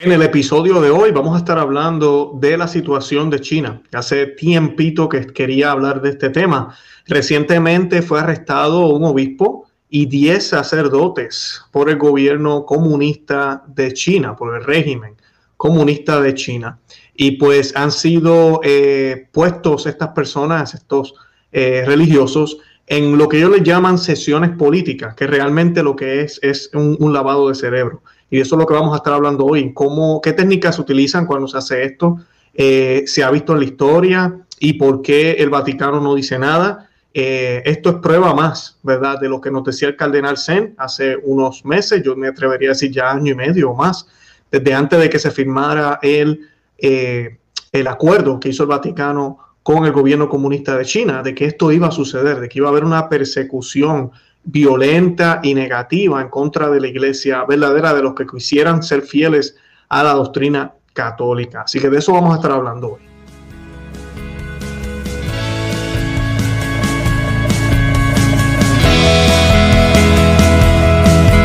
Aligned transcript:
En 0.00 0.10
el 0.10 0.22
episodio 0.22 0.80
de 0.80 0.90
hoy 0.90 1.12
vamos 1.12 1.36
a 1.36 1.38
estar 1.38 1.56
hablando 1.56 2.32
de 2.40 2.58
la 2.58 2.66
situación 2.66 3.30
de 3.30 3.40
China. 3.40 3.80
Hace 3.92 4.26
tiempito 4.26 5.08
que 5.08 5.24
quería 5.28 5.70
hablar 5.70 6.02
de 6.02 6.10
este 6.10 6.30
tema. 6.30 6.76
Recientemente 7.06 8.02
fue 8.02 8.18
arrestado 8.18 8.88
un 8.88 9.04
obispo 9.04 9.68
y 9.88 10.06
10 10.06 10.48
sacerdotes 10.48 11.62
por 11.70 11.88
el 11.88 11.96
gobierno 11.96 12.66
comunista 12.66 13.62
de 13.68 13.92
China, 13.92 14.34
por 14.34 14.56
el 14.56 14.64
régimen 14.64 15.14
comunista 15.56 16.20
de 16.20 16.34
China. 16.34 16.80
Y 17.14 17.32
pues 17.38 17.74
han 17.76 17.92
sido 17.92 18.60
eh, 18.64 19.28
puestos 19.30 19.86
estas 19.86 20.08
personas, 20.08 20.74
estos 20.74 21.14
eh, 21.52 21.84
religiosos, 21.86 22.58
en 22.88 23.16
lo 23.16 23.28
que 23.28 23.38
ellos 23.38 23.52
les 23.52 23.62
llaman 23.62 23.98
sesiones 23.98 24.50
políticas, 24.58 25.14
que 25.14 25.28
realmente 25.28 25.84
lo 25.84 25.94
que 25.94 26.22
es 26.22 26.40
es 26.42 26.68
un 26.74 27.12
lavado 27.12 27.48
de 27.48 27.54
cerebro. 27.54 28.02
Y 28.34 28.40
eso 28.40 28.56
es 28.56 28.58
lo 28.58 28.66
que 28.66 28.74
vamos 28.74 28.92
a 28.94 28.96
estar 28.96 29.12
hablando 29.12 29.46
hoy. 29.46 29.72
¿Cómo, 29.72 30.20
¿Qué 30.20 30.32
técnicas 30.32 30.74
se 30.74 30.80
utilizan 30.80 31.24
cuando 31.24 31.46
se 31.46 31.56
hace 31.56 31.84
esto? 31.84 32.18
Eh, 32.52 33.04
¿Se 33.06 33.22
ha 33.22 33.30
visto 33.30 33.52
en 33.52 33.60
la 33.60 33.64
historia? 33.64 34.40
¿Y 34.58 34.72
por 34.72 35.02
qué 35.02 35.34
el 35.38 35.50
Vaticano 35.50 36.00
no 36.00 36.16
dice 36.16 36.36
nada? 36.36 36.90
Eh, 37.12 37.62
esto 37.64 37.90
es 37.90 37.96
prueba 37.98 38.34
más, 38.34 38.80
¿verdad? 38.82 39.20
De 39.20 39.28
lo 39.28 39.40
que 39.40 39.52
nos 39.52 39.62
decía 39.62 39.86
el 39.86 39.94
cardenal 39.94 40.36
Zen 40.36 40.74
hace 40.78 41.16
unos 41.22 41.64
meses, 41.64 42.02
yo 42.02 42.16
me 42.16 42.26
atrevería 42.26 42.70
a 42.70 42.72
decir 42.72 42.90
ya 42.90 43.12
año 43.12 43.30
y 43.30 43.36
medio 43.36 43.70
o 43.70 43.76
más, 43.76 44.08
desde 44.50 44.74
antes 44.74 44.98
de 44.98 45.08
que 45.08 45.20
se 45.20 45.30
firmara 45.30 46.00
el, 46.02 46.40
eh, 46.78 47.38
el 47.70 47.86
acuerdo 47.86 48.40
que 48.40 48.48
hizo 48.48 48.64
el 48.64 48.68
Vaticano 48.68 49.38
con 49.62 49.84
el 49.84 49.92
gobierno 49.92 50.28
comunista 50.28 50.76
de 50.76 50.84
China, 50.84 51.22
de 51.22 51.36
que 51.36 51.44
esto 51.44 51.70
iba 51.70 51.86
a 51.86 51.92
suceder, 51.92 52.40
de 52.40 52.48
que 52.48 52.58
iba 52.58 52.66
a 52.66 52.72
haber 52.72 52.84
una 52.84 53.08
persecución 53.08 54.10
violenta 54.44 55.40
y 55.42 55.54
negativa 55.54 56.20
en 56.20 56.28
contra 56.28 56.68
de 56.70 56.80
la 56.80 56.88
iglesia 56.88 57.44
verdadera, 57.44 57.94
de 57.94 58.02
los 58.02 58.14
que 58.14 58.26
quisieran 58.26 58.82
ser 58.82 59.02
fieles 59.02 59.56
a 59.88 60.02
la 60.02 60.12
doctrina 60.12 60.72
católica. 60.92 61.62
Así 61.62 61.80
que 61.80 61.90
de 61.90 61.98
eso 61.98 62.12
vamos 62.12 62.32
a 62.32 62.36
estar 62.36 62.52
hablando 62.52 62.94
hoy. 62.94 63.00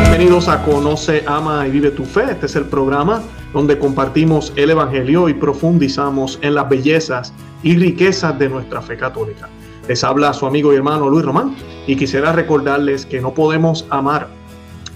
Bienvenidos 0.03 0.49
a 0.49 0.63
Conoce, 0.63 1.23
Ama 1.25 1.65
y 1.65 1.71
Vive 1.71 1.91
tu 1.91 2.03
Fe. 2.03 2.23
Este 2.31 2.47
es 2.47 2.55
el 2.57 2.65
programa 2.65 3.23
donde 3.53 3.79
compartimos 3.79 4.51
el 4.57 4.69
Evangelio 4.71 5.29
y 5.29 5.33
profundizamos 5.33 6.37
en 6.41 6.55
las 6.55 6.67
bellezas 6.67 7.33
y 7.63 7.77
riquezas 7.77 8.37
de 8.37 8.49
nuestra 8.49 8.81
fe 8.81 8.97
católica. 8.97 9.47
Les 9.89 10.03
habla 10.03 10.33
su 10.33 10.45
amigo 10.45 10.71
y 10.71 10.75
hermano 10.75 11.09
Luis 11.09 11.25
Román 11.25 11.55
y 11.87 11.95
quisiera 11.95 12.31
recordarles 12.31 13.07
que 13.07 13.19
no 13.19 13.33
podemos 13.33 13.87
amar 13.89 14.27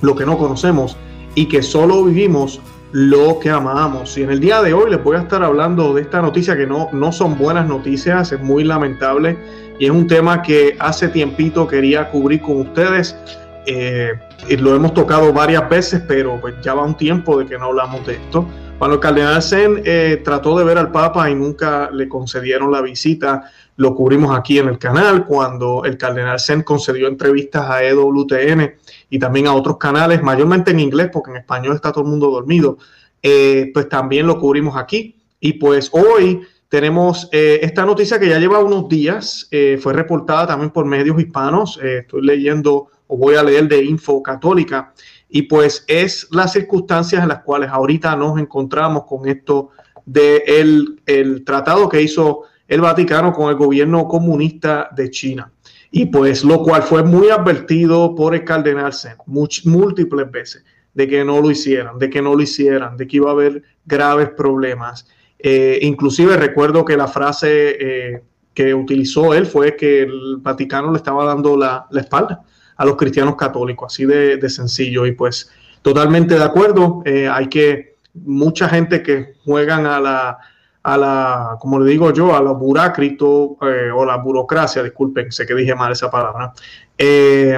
lo 0.02 0.16
que 0.16 0.24
no 0.24 0.38
conocemos 0.38 0.96
y 1.34 1.48
que 1.48 1.64
solo 1.64 2.04
vivimos 2.04 2.62
lo 2.92 3.40
que 3.40 3.50
amamos. 3.50 4.16
Y 4.20 4.22
en 4.22 4.30
el 4.30 4.40
día 4.40 4.62
de 4.62 4.72
hoy 4.72 4.92
les 4.92 5.04
voy 5.04 5.16
a 5.16 5.22
estar 5.22 5.44
hablando 5.44 5.96
de 5.96 6.04
esta 6.04 6.22
noticia 6.22 6.56
que 6.56 6.68
no, 6.68 6.90
no 6.94 7.12
son 7.12 7.40
buenas 7.40 7.68
noticias, 7.68 8.32
es 8.34 8.40
muy 8.40 8.64
lamentable 8.64 9.36
y 9.80 9.86
es 9.86 9.92
un 9.92 10.06
tema 10.06 10.44
que 10.44 10.78
hace 10.80 11.08
tiempito 11.08 11.68
quería 11.68 12.12
cubrir 12.12 12.44
con 12.44 12.62
ustedes. 12.62 13.18
Eh, 13.66 14.14
lo 14.60 14.76
hemos 14.76 14.94
tocado 14.94 15.34
varias 15.34 15.68
veces, 15.70 16.04
pero 16.08 16.40
pues 16.40 16.54
ya 16.62 16.76
va 16.76 16.84
un 16.84 16.96
tiempo 16.96 17.40
de 17.40 17.48
que 17.48 17.58
no 17.58 17.66
hablamos 17.66 18.06
de 18.06 18.14
esto. 18.14 18.48
Cuando 18.78 18.96
el 18.96 19.00
cardenal 19.00 19.42
Zen 19.42 19.82
eh, 19.86 20.22
trató 20.24 20.58
de 20.58 20.66
ver 20.66 20.78
al 20.78 20.92
Papa 20.92 21.30
y 21.30 21.36
nunca 21.36 21.90
le 21.92 22.08
concedieron 22.10 22.72
la 22.72 22.82
visita, 22.82 23.50
lo 23.76 23.96
cubrimos 23.96 24.38
aquí 24.38 24.60
en 24.60 24.68
el 24.68 24.78
canal. 24.78 25.26
Cuando 25.26 25.84
el 25.86 25.98
cardenal 25.98 26.40
Zen 26.40 26.64
concedió 26.64 27.08
entrevistas 27.08 27.70
a 27.70 27.84
EWTN 27.84 28.76
y 29.10 29.20
también 29.20 29.48
a 29.48 29.54
otros 29.54 29.78
canales, 29.78 30.22
mayormente 30.22 30.72
en 30.72 30.80
inglés, 30.80 31.10
porque 31.12 31.32
en 31.32 31.38
español 31.38 31.76
está 31.76 31.92
todo 31.92 32.04
el 32.04 32.10
mundo 32.10 32.30
dormido, 32.30 32.78
eh, 33.22 33.72
pues 33.74 33.90
también 33.90 34.28
lo 34.28 34.40
cubrimos 34.40 34.78
aquí. 34.78 35.16
Y 35.40 35.54
pues 35.54 35.90
hoy 35.92 36.42
tenemos 36.70 37.30
eh, 37.32 37.60
esta 37.62 37.86
noticia 37.86 38.20
que 38.20 38.30
ya 38.30 38.40
lleva 38.40 38.60
unos 38.60 38.88
días, 38.90 39.50
fue 39.80 39.94
reportada 39.94 40.48
también 40.48 40.72
por 40.72 40.86
medios 40.86 41.20
hispanos. 41.20 41.80
estoy 41.82 42.22
leyendo 42.22 42.88
o 43.08 43.18
voy 43.18 43.36
a 43.36 43.44
leer 43.44 43.68
de 43.68 43.84
Info 43.84 44.24
Católica 44.24 44.94
y 45.36 45.44
pues 45.44 45.84
es 45.88 46.28
las 46.30 46.54
circunstancias 46.54 47.24
en 47.24 47.30
las 47.30 47.42
cuales 47.42 47.72
ahorita 47.72 48.16
nos 48.16 48.40
encontramos 48.40 49.06
con 49.06 49.28
esto 49.28 49.72
de 50.06 50.44
el, 50.46 51.44
tratado 51.44 51.90
que 51.90 52.04
hizo 52.04 52.44
el 52.68 52.82
Vaticano 52.82 53.34
con 53.34 53.50
el 53.50 53.56
gobierno 53.56 54.08
comunista 54.08 54.90
de 54.96 55.10
China. 55.10 55.52
Y 55.92 56.08
pues 56.08 56.44
lo 56.44 56.64
cual 56.64 56.82
fue 56.82 57.04
muy 57.04 57.30
advertido 57.30 58.16
por 58.16 58.34
el 58.34 58.44
cardenal 58.44 58.94
Zen 58.94 59.18
múltiples 59.26 60.32
veces 60.32 60.64
de 60.94 61.08
que 61.08 61.24
no 61.24 61.40
lo 61.42 61.52
hicieran, 61.52 61.98
de 62.00 62.10
que 62.10 62.22
no 62.22 62.36
lo 62.36 62.42
hicieran, 62.42 62.98
de 62.98 63.08
que 63.08 63.18
iba 63.18 63.30
a 63.30 63.34
haber 63.34 63.64
graves 63.86 64.30
problemas. 64.30 65.08
Eh, 65.40 65.80
inclusive 65.82 66.38
recuerdo 66.38 66.86
que 66.86 66.98
la 66.98 67.08
frase 67.08 67.78
eh, 67.80 68.24
que 68.54 68.74
utilizó 68.74 69.34
él 69.34 69.46
fue 69.46 69.76
que 69.76 70.04
el 70.04 70.38
Vaticano 70.38 70.92
le 70.92 70.98
estaba 70.98 71.26
dando 71.26 71.58
la, 71.58 71.88
la 71.90 72.02
espalda 72.02 72.44
a 72.76 72.86
los 72.86 72.96
cristianos 72.96 73.36
católicos, 73.36 73.94
así 73.94 74.06
de, 74.06 74.50
sencillo. 74.50 75.06
Y 75.06 75.14
pues 75.14 75.52
totalmente 75.82 76.36
de 76.36 76.44
acuerdo, 76.44 77.02
eh, 77.06 77.28
hay 77.28 77.48
que, 77.48 77.94
mucha 78.14 78.70
gente 78.70 79.02
que 79.02 79.34
juegan 79.44 79.88
a 79.88 80.00
la, 80.00 80.38
a 80.84 80.98
la, 80.98 81.58
como 81.60 81.80
le 81.80 81.90
digo 81.90 82.12
yo, 82.12 82.36
a 82.36 82.42
la 82.42 82.52
burácrito 82.52 83.58
eh, 83.62 83.90
o 83.90 84.06
la 84.06 84.18
burocracia, 84.18 84.84
disculpen, 84.84 85.32
sé 85.32 85.46
que 85.46 85.56
dije 85.56 85.74
mal 85.76 85.94
esa 85.94 86.12
palabra, 86.12 86.54
eh, 86.98 87.58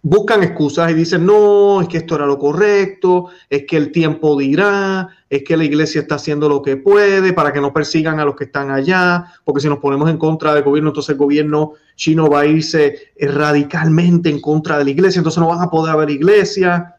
buscan 0.00 0.42
excusas 0.42 0.90
y 0.90 0.94
dicen, 0.94 1.24
no, 1.26 1.82
es 1.82 1.88
que 1.88 1.98
esto 1.98 2.16
era 2.16 2.26
lo 2.26 2.38
correcto, 2.38 3.28
es 3.48 3.64
que 3.68 3.76
el 3.76 3.92
tiempo 3.92 4.38
dirá, 4.38 5.08
es 5.28 5.44
que 5.44 5.56
la 5.56 5.64
iglesia 5.64 6.00
está 6.00 6.14
haciendo 6.14 6.48
lo 6.48 6.62
que 6.62 6.76
puede 6.78 7.34
para 7.34 7.52
que 7.52 7.60
no 7.60 7.74
persigan 7.74 8.18
a 8.18 8.24
los 8.24 8.34
que 8.36 8.44
están 8.44 8.70
allá, 8.70 9.26
porque 9.44 9.60
si 9.60 9.68
nos 9.68 9.78
ponemos 9.78 10.08
en 10.08 10.16
contra 10.16 10.54
del 10.54 10.64
gobierno, 10.64 10.90
entonces 10.90 11.10
el 11.10 11.18
gobierno 11.18 11.74
chino 11.94 12.28
va 12.28 12.40
a 12.40 12.46
irse 12.46 13.12
radicalmente 13.20 14.30
en 14.30 14.40
contra 14.40 14.78
de 14.78 14.84
la 14.84 14.90
iglesia, 14.90 15.20
entonces 15.20 15.40
no 15.40 15.48
van 15.48 15.60
a 15.60 15.70
poder 15.70 15.92
haber 15.92 16.10
iglesia. 16.10 16.96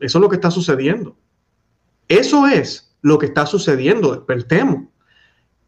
Eso 0.00 0.18
es 0.18 0.22
lo 0.22 0.28
que 0.28 0.36
está 0.36 0.50
sucediendo. 0.50 1.14
Eso 2.08 2.46
es 2.46 2.93
lo 3.04 3.18
que 3.18 3.26
está 3.26 3.46
sucediendo, 3.46 4.12
despertemos. 4.12 4.88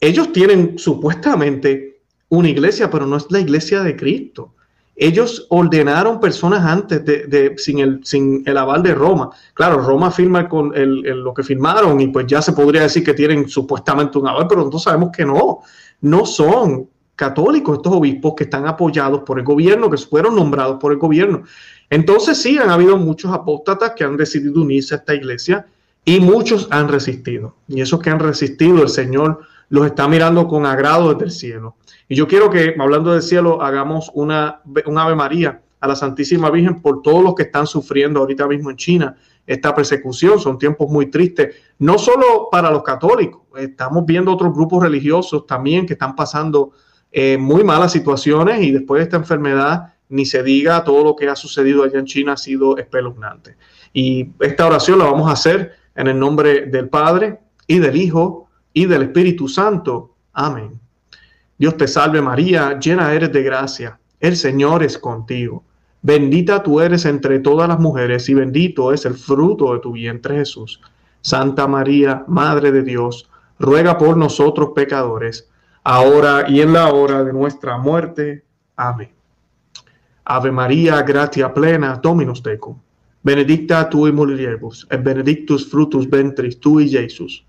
Ellos 0.00 0.32
tienen 0.32 0.78
supuestamente 0.78 2.00
una 2.28 2.48
iglesia, 2.48 2.90
pero 2.90 3.06
no 3.06 3.16
es 3.16 3.26
la 3.30 3.40
iglesia 3.40 3.82
de 3.82 3.96
Cristo 3.96 4.56
ellos 4.96 5.46
ordenaron 5.50 6.18
personas 6.18 6.64
antes 6.64 7.04
de, 7.04 7.54
sin, 7.58 7.80
el, 7.80 8.00
sin 8.02 8.42
el 8.46 8.56
aval 8.56 8.82
de 8.82 8.94
Roma. 8.94 9.28
Claro, 9.52 9.82
Roma 9.82 10.10
firma 10.10 10.48
con 10.48 10.72
lo 10.74 11.34
que 11.34 11.42
firmaron 11.42 12.00
y 12.00 12.08
pues 12.08 12.26
ya 12.26 12.40
se 12.40 12.52
podría 12.52 12.82
decir 12.82 13.04
que 13.04 13.12
tienen 13.12 13.46
supuestamente 13.46 14.16
un 14.16 14.26
aval, 14.26 14.46
pero 14.48 14.60
nosotros 14.60 14.84
sabemos 14.84 15.10
que 15.14 15.26
no, 15.26 15.60
no 16.00 16.24
son 16.24 16.88
católicos 17.14 17.76
estos 17.76 17.92
obispos 17.92 18.34
que 18.36 18.44
están 18.44 18.66
apoyados 18.66 19.20
por 19.20 19.38
el 19.38 19.44
gobierno, 19.44 19.90
que 19.90 19.98
fueron 19.98 20.34
nombrados 20.34 20.78
por 20.80 20.92
el 20.92 20.98
gobierno. 20.98 21.42
Entonces 21.90 22.40
sí, 22.40 22.56
han 22.56 22.70
habido 22.70 22.96
muchos 22.96 23.32
apóstatas 23.32 23.92
que 23.94 24.04
han 24.04 24.16
decidido 24.16 24.62
unirse 24.62 24.94
a 24.94 24.98
esta 24.98 25.14
iglesia 25.14 25.66
y 26.06 26.20
muchos 26.20 26.68
han 26.70 26.88
resistido. 26.88 27.56
Y 27.68 27.80
esos 27.80 28.00
que 28.00 28.10
han 28.10 28.20
resistido, 28.20 28.80
el 28.80 28.88
Señor 28.88 29.40
los 29.68 29.84
está 29.84 30.06
mirando 30.06 30.46
con 30.46 30.64
agrado 30.64 31.12
desde 31.12 31.24
el 31.24 31.30
cielo. 31.32 31.76
Y 32.08 32.14
yo 32.14 32.28
quiero 32.28 32.48
que, 32.48 32.76
hablando 32.78 33.12
del 33.12 33.22
cielo, 33.22 33.60
hagamos 33.60 34.12
una, 34.14 34.62
un 34.86 34.98
Ave 34.98 35.16
María 35.16 35.60
a 35.80 35.88
la 35.88 35.96
Santísima 35.96 36.48
Virgen 36.50 36.80
por 36.80 37.02
todos 37.02 37.24
los 37.24 37.34
que 37.34 37.42
están 37.42 37.66
sufriendo 37.66 38.20
ahorita 38.20 38.46
mismo 38.46 38.70
en 38.70 38.76
China 38.76 39.16
esta 39.44 39.74
persecución. 39.74 40.38
Son 40.38 40.58
tiempos 40.58 40.88
muy 40.88 41.06
tristes, 41.06 41.56
no 41.80 41.98
solo 41.98 42.48
para 42.52 42.70
los 42.70 42.84
católicos, 42.84 43.42
estamos 43.56 44.06
viendo 44.06 44.32
otros 44.32 44.54
grupos 44.54 44.84
religiosos 44.84 45.44
también 45.44 45.86
que 45.86 45.94
están 45.94 46.14
pasando 46.14 46.70
eh, 47.10 47.36
muy 47.36 47.64
malas 47.64 47.90
situaciones 47.90 48.62
y 48.62 48.70
después 48.70 49.00
de 49.00 49.04
esta 49.04 49.16
enfermedad, 49.16 49.94
ni 50.08 50.24
se 50.24 50.44
diga, 50.44 50.84
todo 50.84 51.02
lo 51.02 51.16
que 51.16 51.28
ha 51.28 51.34
sucedido 51.34 51.82
allá 51.82 51.98
en 51.98 52.06
China 52.06 52.34
ha 52.34 52.36
sido 52.36 52.78
espeluznante. 52.78 53.56
Y 53.92 54.30
esta 54.38 54.66
oración 54.66 55.00
la 55.00 55.06
vamos 55.06 55.28
a 55.28 55.32
hacer 55.32 55.85
en 55.96 56.06
el 56.06 56.18
nombre 56.18 56.66
del 56.66 56.88
Padre 56.88 57.40
y 57.66 57.78
del 57.78 57.96
Hijo 57.96 58.48
y 58.72 58.86
del 58.86 59.02
Espíritu 59.02 59.48
Santo. 59.48 60.14
Amén. 60.32 60.78
Dios 61.58 61.76
te 61.76 61.88
salve 61.88 62.20
María, 62.20 62.78
llena 62.78 63.12
eres 63.12 63.32
de 63.32 63.42
gracia, 63.42 63.98
el 64.20 64.36
Señor 64.36 64.82
es 64.82 64.98
contigo. 64.98 65.64
Bendita 66.02 66.62
tú 66.62 66.80
eres 66.80 67.04
entre 67.06 67.38
todas 67.40 67.68
las 67.68 67.80
mujeres 67.80 68.28
y 68.28 68.34
bendito 68.34 68.92
es 68.92 69.06
el 69.06 69.14
fruto 69.14 69.72
de 69.72 69.80
tu 69.80 69.92
vientre 69.92 70.36
Jesús. 70.36 70.80
Santa 71.22 71.66
María, 71.66 72.24
Madre 72.28 72.70
de 72.70 72.82
Dios, 72.82 73.28
ruega 73.58 73.98
por 73.98 74.16
nosotros 74.16 74.70
pecadores, 74.74 75.48
ahora 75.82 76.44
y 76.48 76.60
en 76.60 76.74
la 76.74 76.92
hora 76.92 77.24
de 77.24 77.32
nuestra 77.32 77.78
muerte. 77.78 78.44
Amén. 78.76 79.10
Ave 80.24 80.52
María, 80.52 81.02
gratia 81.02 81.52
plena, 81.54 81.98
Dominus 82.02 82.42
tecum. 82.42 82.78
Benedicta 83.26 83.88
tu 83.90 84.06
in 84.06 84.14
mulieribus, 84.14 84.86
et 84.88 85.02
benedictus 85.02 85.64
frutus 85.66 86.06
ventris 86.06 86.60
tui, 86.60 86.86
Jesús. 86.88 87.42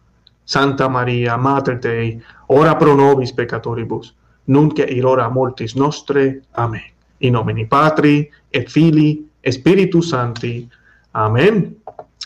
Santa 0.44 0.89
María, 0.89 1.38
Mater 1.38 1.79
Dei, 1.79 2.19
ora 2.47 2.75
pro 2.79 2.95
nobis 2.95 3.31
peccatoribus, 3.31 4.15
nunc 4.47 4.79
et 4.79 5.03
hora 5.06 5.29
mortis 5.29 5.75
nostre. 5.75 6.41
Amén. 6.53 6.81
In 7.19 7.33
nomine 7.33 7.68
Patri, 7.68 8.27
et 8.51 8.68
Filii, 8.68 9.24
Spiritus 9.51 10.09
Sancti. 10.09 10.68
Amén. 11.13 11.77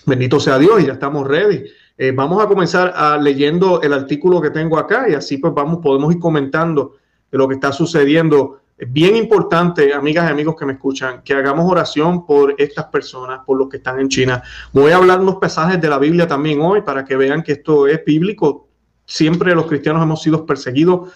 Bendito 0.06 0.40
sea 0.40 0.58
Dios 0.58 0.84
y 0.84 0.86
ya 0.86 0.94
estamos 0.94 1.28
ready. 1.28 1.66
Eh, 1.98 2.14
vamos 2.16 2.42
a 2.42 2.48
comenzar 2.48 2.94
a, 2.96 3.18
leyendo 3.18 3.82
el 3.82 3.92
artículo 3.92 4.40
que 4.40 4.52
tengo 4.52 4.78
acá 4.78 5.10
y 5.10 5.14
así 5.14 5.40
pues 5.40 5.54
vamos, 5.54 5.80
podemos 5.84 6.14
ir 6.14 6.22
comentando 6.22 6.96
lo 7.32 7.50
que 7.50 7.56
está 7.56 7.74
sucediendo. 7.74 8.61
Bien 8.88 9.16
importante, 9.16 9.94
amigas 9.94 10.28
y 10.28 10.32
amigos 10.32 10.56
que 10.58 10.66
me 10.66 10.74
escuchan, 10.74 11.22
que 11.24 11.36
hagamos 11.36 11.70
oración 11.70 12.26
por 12.26 12.56
estas 12.58 12.86
personas, 12.86 13.42
por 13.46 13.56
los 13.60 13.70
que 13.70 13.78
están 13.78 14.00
en 14.00 14.10
China. 14.10 14.42
Voy 14.74 14.92
a 14.92 14.96
hablar 14.96 15.20
unos 15.20 15.36
pasajes 15.36 15.80
de 15.80 15.88
la 15.88 16.00
Biblia 16.00 16.28
también 16.28 16.60
hoy 16.62 16.82
para 16.82 17.06
que 17.06 17.16
vean 17.16 17.44
que 17.44 17.52
esto 17.52 17.86
es 17.86 18.04
bíblico. 18.04 18.68
Siempre 19.06 19.54
los 19.54 19.68
cristianos 19.68 20.02
hemos 20.02 20.24
sido 20.24 20.48
perseguidos, 20.48 21.12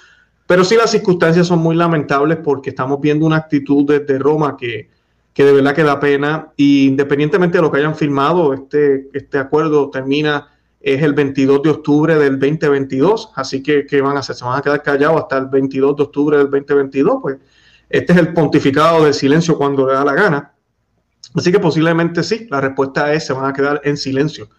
pero 0.46 0.64
sí 0.64 0.76
las 0.76 0.92
circunstancias 0.92 1.48
son 1.48 1.58
muy 1.58 1.76
lamentables 1.76 2.38
porque 2.44 2.70
estamos 2.70 3.02
viendo 3.02 3.26
una 3.26 3.38
actitud 3.38 3.84
desde 3.88 4.20
Roma 4.20 4.56
que, 4.56 4.92
que 5.34 5.44
de 5.44 5.54
verdad 5.54 5.74
que 5.74 5.84
da 5.84 6.00
pena. 6.00 6.50
Y 6.56 6.86
independientemente 6.86 7.58
de 7.58 7.64
lo 7.64 7.72
que 7.72 7.80
hayan 7.80 7.96
firmado, 7.96 8.54
este, 8.54 9.10
este 9.12 9.40
acuerdo 9.40 9.90
termina 9.90 10.50
es 10.82 11.02
el 11.02 11.14
22 11.14 11.64
de 11.64 11.70
octubre 11.72 12.16
del 12.16 12.38
2022, 12.40 13.32
así 13.34 13.64
que 13.64 13.88
¿qué 13.88 14.02
van 14.02 14.18
a 14.18 14.20
hacer? 14.20 14.36
¿Se 14.36 14.46
van 14.46 14.60
a 14.60 14.62
quedar 14.62 14.84
callados 14.84 15.20
hasta 15.20 15.40
el 15.40 15.48
22 15.48 15.96
de 15.96 16.04
octubre 16.04 16.38
del 16.38 16.52
2022? 16.52 17.18
Pues 17.24 17.38
este 17.90 18.14
es 18.14 18.20
el 18.20 18.34
pontificado 18.34 19.04
del 19.04 19.14
silencio 19.14 19.58
cuando 19.58 19.88
le 19.88 19.94
da 19.94 20.06
la 20.06 20.14
gana. 20.14 20.54
Así 21.34 21.52
que 21.52 21.60
posiblemente 21.60 22.24
sí, 22.24 22.48
la 22.50 22.62
respuesta 22.62 23.12
es 23.14 23.26
se 23.26 23.34
van 23.34 23.46
a 23.46 23.54
quedar 23.54 23.82
en 23.84 23.98
silencio 23.98 24.50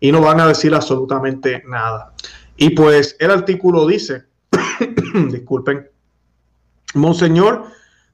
y 0.00 0.10
no 0.12 0.20
van 0.20 0.40
a 0.40 0.46
decir 0.46 0.74
absolutamente 0.74 1.62
nada. 1.66 2.12
Y 2.56 2.70
pues 2.70 3.16
el 3.18 3.30
artículo 3.30 3.86
dice, 3.86 4.24
disculpen, 5.30 5.88
Monseñor 6.94 7.66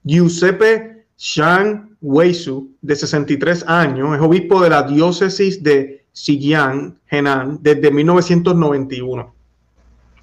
Giuseppe 0.05 1.07
Shang 1.17 1.97
Weisu, 2.01 2.75
de 2.81 2.97
63 2.97 3.65
años, 3.67 4.15
es 4.15 4.23
obispo 4.23 4.61
de 4.63 4.71
la 4.71 4.83
diócesis 4.85 5.63
de 5.63 6.07
Xi'an, 6.13 6.99
Henan, 7.09 7.59
desde 7.61 7.91
1991. 7.91 9.35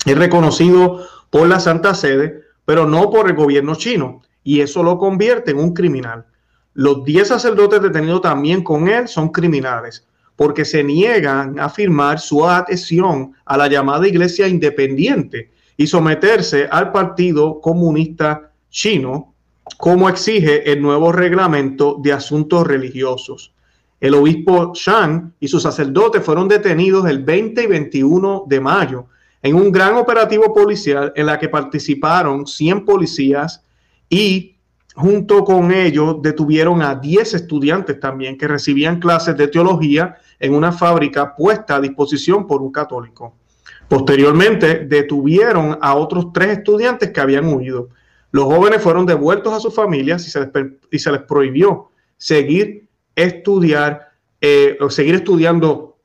Es 0.06 0.18
reconocido 0.18 1.06
por 1.30 1.48
la 1.48 1.60
Santa 1.60 1.94
Sede, 1.94 2.42
pero 2.66 2.88
no 2.88 3.10
por 3.10 3.30
el 3.30 3.36
gobierno 3.36 3.76
chino, 3.76 4.22
y 4.48 4.62
eso 4.62 4.82
lo 4.82 4.98
convierte 4.98 5.52
en 5.52 5.60
un 5.60 5.74
criminal. 5.74 6.26
Los 6.74 7.04
10 7.04 7.28
sacerdotes 7.28 7.82
detenidos 7.82 8.22
también 8.22 8.64
con 8.64 8.88
él 8.88 9.10
son 9.10 9.28
criminales, 9.28 10.08
porque 10.38 10.64
se 10.64 10.86
niegan 10.86 11.60
a 11.60 11.68
firmar 11.68 12.18
su 12.18 12.48
adhesión 12.48 13.34
a 13.44 13.58
la 13.58 13.68
llamada 13.68 14.08
Iglesia 14.08 14.48
Independiente 14.48 15.52
y 15.76 15.86
someterse 15.86 16.66
al 16.72 16.94
Partido 16.94 17.60
Comunista 17.60 18.54
Chino, 18.70 19.34
como 19.76 20.08
exige 20.08 20.72
el 20.72 20.82
nuevo 20.82 21.12
reglamento 21.12 21.98
de 22.02 22.14
asuntos 22.14 22.66
religiosos. 22.66 23.54
El 24.00 24.14
obispo 24.14 24.72
Shang 24.74 25.34
y 25.42 25.50
sus 25.50 25.64
sacerdotes 25.64 26.24
fueron 26.24 26.48
detenidos 26.48 27.06
el 27.10 27.22
20 27.22 27.64
y 27.64 27.68
21 27.68 28.46
de 28.48 28.62
mayo 28.62 29.08
en 29.42 29.56
un 29.56 29.74
gran 29.74 29.96
operativo 29.96 30.54
policial 30.54 31.12
en 31.18 31.26
la 31.26 31.38
que 31.38 31.50
participaron 31.50 32.48
100 32.48 32.86
policías 32.86 33.62
y 34.10 34.56
junto 34.96 35.44
con 35.44 35.72
ellos 35.72 36.22
detuvieron 36.22 36.82
a 36.82 36.96
10 36.96 37.34
estudiantes 37.34 38.00
también 38.00 38.38
que 38.38 38.48
recibían 38.48 39.00
clases 39.00 39.38
de 39.38 39.48
teología 39.48 40.18
en 40.40 40.54
una 40.54 40.72
fábrica 40.72 41.36
puesta 41.36 41.76
a 41.76 41.82
disposición 41.82 42.48
por 42.48 42.62
un 42.62 42.72
católico. 42.72 43.36
Posteriormente 43.88 44.86
detuvieron 44.86 45.78
a 45.82 45.96
otros 45.96 46.34
tres 46.34 46.58
estudiantes 46.58 47.12
que 47.12 47.22
habían 47.22 47.46
huido. 47.54 47.90
Los 48.32 48.46
jóvenes 48.46 48.82
fueron 48.82 49.06
devueltos 49.06 49.54
a 49.54 49.60
sus 49.60 49.74
familias 49.74 50.28
y 50.28 50.32
se 50.32 50.40
les, 50.42 50.50
y 50.92 51.00
se 51.00 51.12
les 51.12 51.22
prohibió 51.22 51.90
seguir 52.18 52.88
estudiar 53.16 54.12
eh, 54.42 54.78
o 54.80 54.90
seguir 54.90 55.16
estudiando 55.16 55.98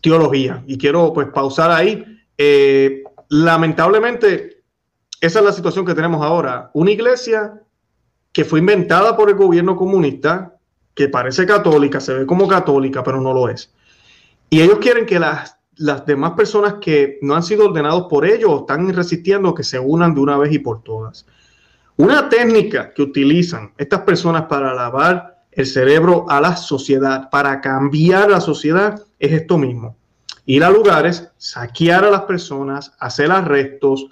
teología. 0.00 0.62
Y 0.66 0.78
quiero 0.78 1.12
pues 1.12 1.28
pausar 1.28 1.70
ahí. 1.70 2.04
Eh, 2.38 3.02
lamentablemente, 3.28 4.51
esa 5.22 5.38
es 5.38 5.44
la 5.44 5.52
situación 5.52 5.86
que 5.86 5.94
tenemos 5.94 6.20
ahora. 6.20 6.70
Una 6.74 6.90
iglesia 6.90 7.62
que 8.32 8.44
fue 8.44 8.58
inventada 8.58 9.16
por 9.16 9.28
el 9.30 9.36
gobierno 9.36 9.76
comunista, 9.76 10.56
que 10.94 11.08
parece 11.08 11.46
católica, 11.46 12.00
se 12.00 12.12
ve 12.12 12.26
como 12.26 12.48
católica, 12.48 13.04
pero 13.04 13.20
no 13.20 13.32
lo 13.32 13.48
es. 13.48 13.72
Y 14.50 14.60
ellos 14.60 14.80
quieren 14.80 15.06
que 15.06 15.20
las, 15.20 15.56
las 15.76 16.04
demás 16.06 16.32
personas 16.32 16.74
que 16.80 17.20
no 17.22 17.36
han 17.36 17.44
sido 17.44 17.66
ordenados 17.66 18.08
por 18.10 18.26
ellos 18.26 18.62
están 18.62 18.92
resistiendo 18.92 19.54
que 19.54 19.62
se 19.62 19.78
unan 19.78 20.12
de 20.12 20.20
una 20.20 20.36
vez 20.36 20.52
y 20.52 20.58
por 20.58 20.82
todas. 20.82 21.24
Una 21.96 22.28
técnica 22.28 22.92
que 22.92 23.02
utilizan 23.02 23.72
estas 23.78 24.00
personas 24.00 24.46
para 24.46 24.74
lavar 24.74 25.44
el 25.52 25.66
cerebro 25.66 26.26
a 26.28 26.40
la 26.40 26.56
sociedad, 26.56 27.30
para 27.30 27.60
cambiar 27.60 28.28
la 28.28 28.40
sociedad, 28.40 29.00
es 29.20 29.30
esto 29.30 29.56
mismo. 29.56 29.96
Ir 30.46 30.64
a 30.64 30.70
lugares, 30.70 31.30
saquear 31.36 32.04
a 32.04 32.10
las 32.10 32.22
personas, 32.22 32.92
hacer 32.98 33.30
arrestos. 33.30 34.08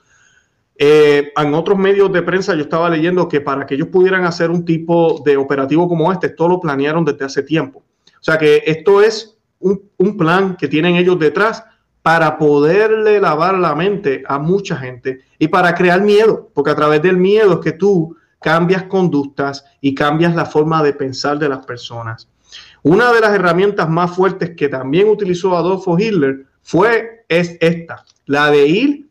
Eh, 0.83 1.31
en 1.37 1.53
otros 1.53 1.77
medios 1.77 2.11
de 2.11 2.23
prensa 2.23 2.55
yo 2.55 2.63
estaba 2.63 2.89
leyendo 2.89 3.29
que 3.29 3.43
para 3.43 3.67
que 3.67 3.75
ellos 3.75 3.89
pudieran 3.89 4.25
hacer 4.25 4.51
un 4.51 4.65
tipo 4.65 5.23
de 5.23 5.37
operativo 5.37 5.87
como 5.87 6.11
este, 6.11 6.29
esto 6.29 6.49
lo 6.49 6.59
planearon 6.59 7.05
desde 7.05 7.27
hace 7.27 7.43
tiempo. 7.43 7.83
O 8.19 8.23
sea 8.23 8.39
que 8.39 8.63
esto 8.65 9.03
es 9.03 9.37
un, 9.59 10.17
plan 10.17 10.57
que 10.57 10.69
tienen 10.69 10.97
ellos 10.97 11.19
detrás 11.19 11.63
para 12.01 12.39
poderle 12.39 13.21
lavar 13.21 13.59
la 13.59 13.75
mente 13.75 14.23
a 14.27 14.39
mucha 14.39 14.75
gente 14.75 15.21
y 15.39 15.49
para 15.49 15.75
crear 15.75 16.01
miedo, 16.01 16.49
porque 16.55 16.71
a 16.71 16.77
través 16.77 17.03
del 17.03 17.19
miedo 17.19 17.53
es 17.53 17.61
que 17.61 17.73
tú 17.73 18.17
cambias 18.41 18.85
conductas 18.85 19.63
y 19.83 19.95
cambias 19.95 20.35
la 20.35 20.47
forma 20.47 20.83
de 20.83 20.95
pensar 20.95 21.39
de 21.39 21.51
las 21.51 21.67
personas. 21.67 22.27
Una 22.83 23.13
de 23.13 23.21
las 23.21 23.35
herramientas 23.35 23.87
más 23.87 24.17
fuertes 24.17 24.57
que 24.57 24.71
también 24.71 25.11
utilizó 25.11 25.55
Adolfo 25.59 25.99
Hitler 25.99 26.47
fue 26.63 27.27
es 27.29 27.59
esta, 27.61 28.03
la 28.25 28.51
de 28.51 28.67
ir 28.67 29.10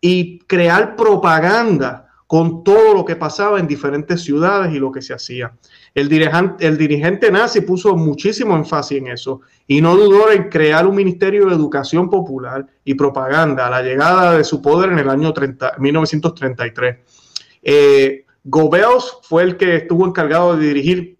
y 0.00 0.38
crear 0.40 0.96
propaganda 0.96 2.06
con 2.26 2.64
todo 2.64 2.92
lo 2.92 3.04
que 3.04 3.14
pasaba 3.14 3.60
en 3.60 3.68
diferentes 3.68 4.22
ciudades 4.22 4.74
y 4.74 4.78
lo 4.80 4.90
que 4.90 5.00
se 5.00 5.14
hacía. 5.14 5.52
El 5.94 6.08
dirigente, 6.08 6.66
el 6.66 6.76
dirigente 6.76 7.30
nazi 7.30 7.60
puso 7.60 7.94
muchísimo 7.96 8.56
énfasis 8.56 8.98
en 8.98 9.08
eso 9.08 9.42
y 9.66 9.80
no 9.80 9.96
dudó 9.96 10.32
en 10.32 10.48
crear 10.48 10.86
un 10.86 10.96
ministerio 10.96 11.46
de 11.46 11.54
educación 11.54 12.10
popular 12.10 12.66
y 12.84 12.94
propaganda 12.94 13.68
a 13.68 13.70
la 13.70 13.82
llegada 13.82 14.36
de 14.36 14.44
su 14.44 14.60
poder 14.60 14.90
en 14.90 14.98
el 14.98 15.08
año 15.08 15.32
30, 15.32 15.74
1933. 15.78 16.96
Eh, 17.62 18.24
fue 19.22 19.42
el 19.42 19.56
que 19.56 19.76
estuvo 19.76 20.06
encargado 20.06 20.56
de 20.56 20.66
dirigir 20.66 21.18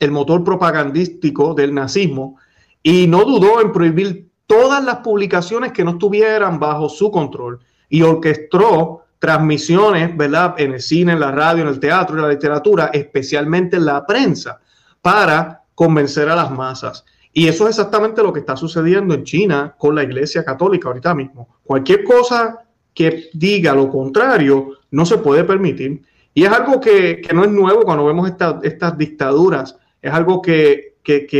el 0.00 0.10
motor 0.10 0.44
propagandístico 0.44 1.54
del 1.54 1.74
nazismo 1.74 2.36
y 2.82 3.06
no 3.06 3.24
dudó 3.24 3.60
en 3.60 3.72
prohibir 3.72 4.30
todas 4.46 4.82
las 4.84 4.98
publicaciones 4.98 5.72
que 5.72 5.84
no 5.84 5.92
estuvieran 5.92 6.58
bajo 6.58 6.88
su 6.88 7.10
control 7.10 7.60
y 7.88 8.02
orquestó 8.02 9.02
transmisiones, 9.18 10.16
¿verdad? 10.16 10.54
En 10.58 10.74
el 10.74 10.80
cine, 10.80 11.12
en 11.12 11.20
la 11.20 11.32
radio, 11.32 11.62
en 11.62 11.68
el 11.68 11.80
teatro, 11.80 12.16
en 12.16 12.22
la 12.22 12.28
literatura, 12.28 12.90
especialmente 12.92 13.76
en 13.76 13.86
la 13.86 14.06
prensa, 14.06 14.60
para 15.02 15.62
convencer 15.74 16.28
a 16.28 16.36
las 16.36 16.50
masas. 16.50 17.04
Y 17.32 17.46
eso 17.46 17.64
es 17.64 17.70
exactamente 17.70 18.22
lo 18.22 18.32
que 18.32 18.40
está 18.40 18.56
sucediendo 18.56 19.14
en 19.14 19.24
China 19.24 19.74
con 19.78 19.94
la 19.94 20.02
Iglesia 20.02 20.44
Católica 20.44 20.88
ahorita 20.88 21.14
mismo. 21.14 21.48
Cualquier 21.62 22.04
cosa 22.04 22.64
que 22.94 23.30
diga 23.32 23.74
lo 23.74 23.88
contrario 23.88 24.72
no 24.90 25.06
se 25.06 25.18
puede 25.18 25.44
permitir. 25.44 26.02
Y 26.34 26.44
es 26.44 26.50
algo 26.50 26.80
que, 26.80 27.22
no 27.32 27.44
es 27.44 27.50
nuevo 27.50 27.82
cuando 27.82 28.04
vemos 28.04 28.28
estas 28.28 28.98
dictaduras, 28.98 29.76
es 30.00 30.12
algo 30.12 30.40
que, 30.42 30.94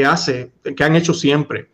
hace, 0.06 0.52
que 0.76 0.84
han 0.84 0.96
hecho 0.96 1.14
siempre. 1.14 1.70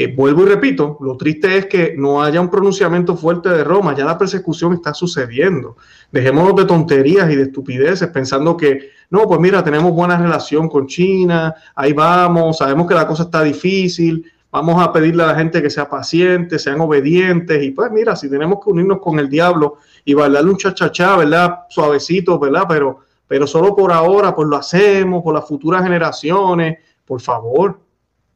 Eh, 0.00 0.14
vuelvo 0.14 0.44
y 0.44 0.46
repito, 0.46 0.96
lo 1.00 1.16
triste 1.16 1.56
es 1.56 1.66
que 1.66 1.94
no 1.98 2.22
haya 2.22 2.40
un 2.40 2.48
pronunciamiento 2.48 3.16
fuerte 3.16 3.48
de 3.48 3.64
Roma, 3.64 3.96
ya 3.96 4.04
la 4.04 4.16
persecución 4.16 4.74
está 4.74 4.94
sucediendo. 4.94 5.76
Dejémonos 6.12 6.54
de 6.54 6.66
tonterías 6.66 7.28
y 7.32 7.34
de 7.34 7.42
estupideces 7.42 8.06
pensando 8.10 8.56
que, 8.56 8.90
no, 9.10 9.26
pues 9.26 9.40
mira, 9.40 9.64
tenemos 9.64 9.92
buena 9.92 10.16
relación 10.16 10.68
con 10.68 10.86
China, 10.86 11.52
ahí 11.74 11.92
vamos, 11.94 12.58
sabemos 12.58 12.86
que 12.86 12.94
la 12.94 13.08
cosa 13.08 13.24
está 13.24 13.42
difícil, 13.42 14.24
vamos 14.52 14.80
a 14.80 14.92
pedirle 14.92 15.24
a 15.24 15.26
la 15.26 15.34
gente 15.34 15.60
que 15.60 15.68
sea 15.68 15.88
paciente, 15.88 16.60
sean 16.60 16.80
obedientes 16.80 17.60
y 17.60 17.72
pues 17.72 17.90
mira, 17.90 18.14
si 18.14 18.30
tenemos 18.30 18.60
que 18.64 18.70
unirnos 18.70 19.00
con 19.00 19.18
el 19.18 19.28
diablo 19.28 19.78
y 20.04 20.14
bailarle 20.14 20.52
un 20.52 20.58
chachachá, 20.58 21.16
¿verdad? 21.16 21.62
Suavecito, 21.70 22.38
¿verdad? 22.38 22.66
Pero, 22.68 23.00
pero 23.26 23.48
solo 23.48 23.74
por 23.74 23.90
ahora, 23.90 24.32
pues 24.32 24.46
lo 24.46 24.58
hacemos, 24.58 25.24
por 25.24 25.34
las 25.34 25.48
futuras 25.48 25.82
generaciones, 25.82 26.78
por 27.04 27.20
favor, 27.20 27.80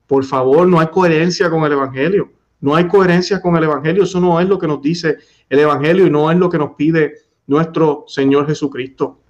por 0.06 0.24
favor, 0.24 0.66
no 0.66 0.80
hay 0.80 0.88
coherencia 0.88 1.48
con 1.50 1.64
el 1.64 1.72
Evangelio. 1.72 2.30
No 2.60 2.74
hay 2.74 2.86
coherencia 2.86 3.40
con 3.40 3.56
el 3.56 3.64
Evangelio. 3.64 4.04
Eso 4.04 4.20
no 4.20 4.40
es 4.40 4.48
lo 4.48 4.58
que 4.58 4.68
nos 4.68 4.80
dice 4.80 5.18
el 5.48 5.58
Evangelio 5.58 6.06
y 6.06 6.10
no 6.10 6.30
es 6.30 6.38
lo 6.38 6.48
que 6.48 6.58
nos 6.58 6.74
pide 6.74 7.14
nuestro 7.46 8.04
Señor 8.06 8.46
Jesucristo. 8.46 9.20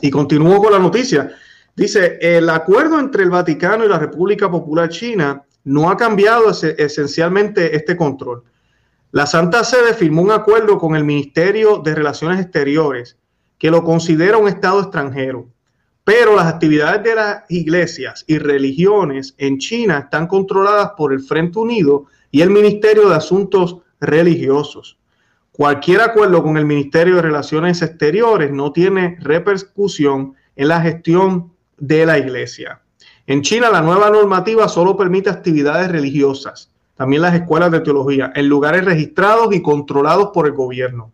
Y 0.00 0.10
continúo 0.10 0.60
con 0.60 0.72
la 0.72 0.78
noticia. 0.78 1.30
Dice, 1.74 2.18
el 2.20 2.48
acuerdo 2.48 2.98
entre 2.98 3.22
el 3.22 3.30
Vaticano 3.30 3.84
y 3.84 3.88
la 3.88 3.98
República 3.98 4.50
Popular 4.50 4.88
China 4.88 5.44
no 5.64 5.90
ha 5.90 5.96
cambiado 5.96 6.50
esencialmente 6.50 7.76
este 7.76 7.96
control. 7.96 8.44
La 9.12 9.26
Santa 9.26 9.62
Sede 9.64 9.94
firmó 9.94 10.22
un 10.22 10.30
acuerdo 10.30 10.78
con 10.78 10.96
el 10.96 11.04
Ministerio 11.04 11.78
de 11.78 11.94
Relaciones 11.94 12.40
Exteriores 12.40 13.18
que 13.58 13.70
lo 13.70 13.82
considera 13.82 14.38
un 14.38 14.48
Estado 14.48 14.80
extranjero 14.80 15.48
Pero 16.06 16.36
las 16.36 16.46
actividades 16.46 17.02
de 17.02 17.16
las 17.16 17.42
iglesias 17.48 18.24
y 18.28 18.38
religiones 18.38 19.34
en 19.38 19.58
China 19.58 19.98
están 19.98 20.28
controladas 20.28 20.92
por 20.96 21.12
el 21.12 21.18
Frente 21.18 21.58
Unido 21.58 22.04
y 22.30 22.42
el 22.42 22.50
Ministerio 22.50 23.08
de 23.08 23.16
Asuntos 23.16 23.78
Religiosos. 23.98 24.98
Cualquier 25.50 26.02
acuerdo 26.02 26.44
con 26.44 26.56
el 26.58 26.64
Ministerio 26.64 27.16
de 27.16 27.22
Relaciones 27.22 27.82
Exteriores 27.82 28.52
no 28.52 28.70
tiene 28.70 29.16
repercusión 29.18 30.34
en 30.54 30.68
la 30.68 30.80
gestión 30.80 31.50
de 31.76 32.06
la 32.06 32.18
iglesia. 32.18 32.80
En 33.26 33.42
China 33.42 33.68
la 33.68 33.80
nueva 33.80 34.08
normativa 34.08 34.68
solo 34.68 34.96
permite 34.96 35.28
actividades 35.28 35.90
religiosas, 35.90 36.70
también 36.94 37.22
las 37.22 37.34
escuelas 37.34 37.72
de 37.72 37.80
teología, 37.80 38.30
en 38.36 38.48
lugares 38.48 38.84
registrados 38.84 39.52
y 39.52 39.60
controlados 39.60 40.30
por 40.32 40.46
el 40.46 40.52
gobierno. 40.52 41.10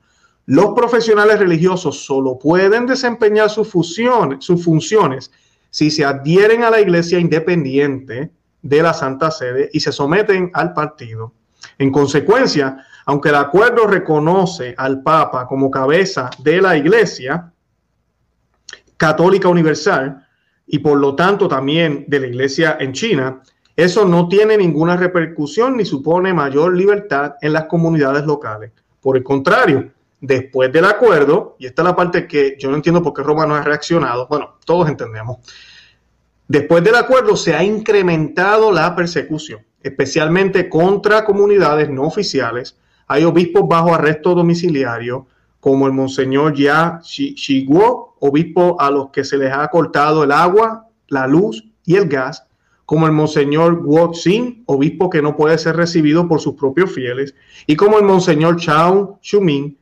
Los 0.47 0.75
profesionales 0.75 1.39
religiosos 1.39 2.05
solo 2.05 2.39
pueden 2.39 2.87
desempeñar 2.87 3.49
sus, 3.49 3.69
funciones, 3.69 5.31
si 5.71 5.91
se 5.91 6.05
adhieren 6.05 6.65
a 6.65 6.71
la 6.71 6.81
iglesia 6.81 7.19
independiente 7.19 8.33
de 8.61 8.83
la 8.83 8.93
Santa 8.93 9.31
Sede 9.31 9.71
y 9.73 9.81
se 9.81 9.93
someten 9.93 10.51
al 10.55 10.73
partido. 10.73 11.33
En 11.79 11.93
consecuencia, 11.93 12.85
aunque 13.07 13.29
el 13.29 13.37
acuerdo 13.37 13.87
reconoce 13.87 14.75
al 14.77 15.03
Papa 15.03 15.47
como 15.47 15.71
cabeza 15.71 16.29
de 16.39 16.61
la 16.61 16.77
Iglesia 16.77 17.53
católica 18.97 19.49
universal 19.49 20.27
y 20.67 20.79
por 20.79 20.99
lo 20.99 21.15
tanto 21.15 21.49
también 21.49 22.05
de 22.09 22.21
la 22.21 22.27
Iglesia 22.27 22.77
en 22.81 22.93
China, 22.93 23.43
eso 23.77 24.05
no 24.05 24.29
tiene 24.29 24.57
ninguna 24.57 24.97
repercusión 24.97 25.77
ni 25.77 25.85
supone 25.85 26.35
mayor 26.35 26.77
libertad 26.77 27.35
en 27.41 27.53
las 27.53 27.65
comunidades 27.65 28.25
locales. 28.25 28.73
Por 29.01 29.17
el 29.17 29.23
contrario, 29.23 29.91
después 30.23 30.73
del 30.73 30.87
acuerdo, 30.87 31.57
y 31.59 31.67
esta 31.67 31.83
es 31.83 31.89
la 31.89 31.97
parte 31.97 32.27
que 32.27 32.57
yo 32.59 32.71
no 32.71 32.77
entiendo 32.77 33.03
por 33.03 33.13
qué 33.13 33.23
Roma 33.23 33.45
no 33.45 33.55
ha 33.55 33.63
reaccionado, 33.63 34.27
bueno, 34.29 34.57
todos 34.65 34.89
entendemos, 34.89 35.37
después 36.49 36.83
del 36.83 36.95
acuerdo 36.95 37.37
se 37.37 37.55
ha 37.55 37.63
incrementado 37.63 38.73
la 38.73 38.97
persecución 38.97 39.61
especialmente 39.83 40.69
contra 40.69 41.25
comunidades 41.25 41.91
no 41.91 42.03
oficiales. 42.03 42.77
Hay 43.07 43.25
obispos 43.25 43.69
bajo 43.69 43.95
arresto 43.95 44.35
domiciliario, 44.35 45.27
como 45.61 45.87
el 45.87 45.93
Monseñor 45.93 46.55
Ya 46.55 47.01
Shiguo, 47.03 48.17
obispo 48.21 48.81
a 48.81 48.91
los 48.91 49.11
que 49.11 49.25
se 49.25 49.37
les 49.37 49.53
ha 49.53 49.67
cortado 49.69 50.25
el 50.25 50.33
agua, 50.33 50.89
la 51.09 51.27
luz 51.27 51.65
y 51.85 51.97
el 51.97 52.09
gas, 52.09 52.47
como 52.85 53.07
el 53.07 53.13
Monseñor 53.13 53.83
Guo 53.83 54.13
Xin, 54.13 54.65
obispo 54.67 55.09
que 55.09 55.23
no 55.23 55.37
puede 55.37 55.59
ser 55.59 55.77
recibido 55.77 56.29
por 56.29 56.41
sus 56.41 56.55
propios 56.55 56.93
fieles, 56.93 57.35
y 57.67 57.77
como 57.77 57.99
el 57.99 58.05
Monseñor 58.05 58.57
Chao 58.57 59.19
Shuming, 59.23 59.77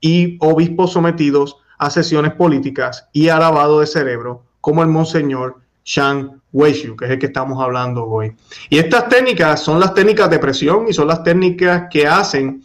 y 0.00 0.36
obispos 0.40 0.92
sometidos 0.92 1.56
a 1.78 1.90
sesiones 1.90 2.32
políticas 2.32 3.08
y 3.12 3.28
a 3.28 3.38
de 3.38 3.86
cerebro, 3.86 4.44
como 4.60 4.82
el 4.82 4.88
Monseñor 4.88 5.56
Shang 5.84 6.40
Weishu, 6.52 6.96
que 6.96 7.06
es 7.06 7.10
el 7.12 7.18
que 7.18 7.26
estamos 7.26 7.62
hablando 7.62 8.04
hoy. 8.04 8.34
Y 8.68 8.78
estas 8.78 9.08
técnicas 9.08 9.62
son 9.62 9.80
las 9.80 9.94
técnicas 9.94 10.28
de 10.28 10.38
presión 10.38 10.86
y 10.88 10.92
son 10.92 11.08
las 11.08 11.22
técnicas 11.22 11.84
que 11.90 12.06
hacen 12.06 12.62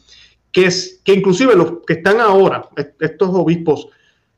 que, 0.52 0.66
es, 0.66 1.02
que 1.04 1.13
inclusive 1.13 1.56
los 1.56 1.80
que 1.86 1.94
están 1.94 2.20
ahora, 2.20 2.68
estos 3.00 3.30
obispos, 3.30 3.88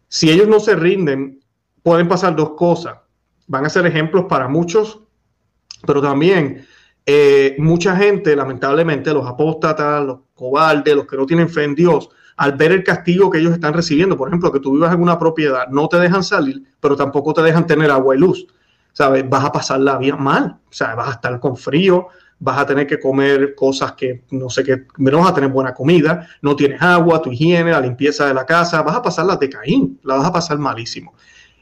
si 0.08 0.30
ellos 0.30 0.48
no 0.48 0.60
se 0.60 0.76
rinden, 0.76 1.42
pueden 1.84 2.08
pasar 2.08 2.36
dos 2.36 2.52
cosas. 2.52 2.98
Van 3.48 3.66
a 3.66 3.70
ser 3.70 3.86
ejemplos 3.86 4.26
para 4.30 4.48
muchos, 4.48 5.02
pero 5.86 6.02
también 6.02 6.66
eh, 7.06 7.56
mucha 7.60 7.96
gente, 7.96 8.36
lamentablemente, 8.36 9.14
los 9.14 9.28
apóstatas, 9.28 10.06
los 10.06 10.20
cobardes, 10.34 10.96
los 10.96 11.06
que 11.06 11.18
no 11.18 11.26
tienen 11.26 11.50
fe 11.50 11.64
en 11.64 11.76
Dios, 11.76 12.10
al 12.38 12.54
ver 12.54 12.72
el 12.72 12.84
castigo 12.84 13.30
que 13.30 13.40
ellos 13.40 13.54
están 13.54 13.74
recibiendo, 13.74 14.18
por 14.18 14.28
ejemplo, 14.28 14.52
que 14.52 14.60
tú 14.60 14.74
vivas 14.74 14.94
en 14.94 15.02
una 15.02 15.18
propiedad, 15.18 15.68
no 15.70 15.88
te 15.88 15.98
dejan 15.98 16.24
salir, 16.24 16.64
pero 16.80 16.96
tampoco 16.96 17.34
te 17.34 17.42
dejan 17.42 17.66
tener 17.66 17.92
agua 17.92 18.16
y 18.16 18.20
luz. 18.20 18.48
¿sabes? 18.96 19.30
Vas 19.30 19.44
a 19.44 19.52
pasarla 19.52 19.98
bien 19.98 20.22
mal, 20.24 20.58
o 20.70 20.74
sea, 20.74 20.96
vas 20.96 21.10
a 21.10 21.12
estar 21.12 21.38
con 21.42 21.58
frío, 21.58 22.08
vas 22.40 22.60
a 22.60 22.66
tener 22.66 22.88
que 22.88 22.98
comer 22.98 23.54
cosas 23.54 23.92
que 23.92 24.24
no 24.32 24.50
sé 24.50 24.64
qué, 24.64 24.88
no 24.98 25.20
vas 25.20 25.32
a 25.32 25.34
tener 25.34 25.50
buena 25.50 25.74
comida, 25.74 26.30
no 26.42 26.56
tienes 26.56 26.82
agua, 26.82 27.22
tu 27.22 27.30
higiene, 27.30 27.72
la 27.72 27.82
limpieza 27.82 28.26
de 28.26 28.34
la 28.34 28.46
casa, 28.46 28.82
vas 28.84 28.96
a 28.96 29.02
pasarla 29.02 29.36
de 29.36 29.50
caín, 29.50 30.00
la 30.04 30.16
vas 30.16 30.28
a 30.28 30.32
pasar 30.32 30.58
malísimo. 30.60 31.14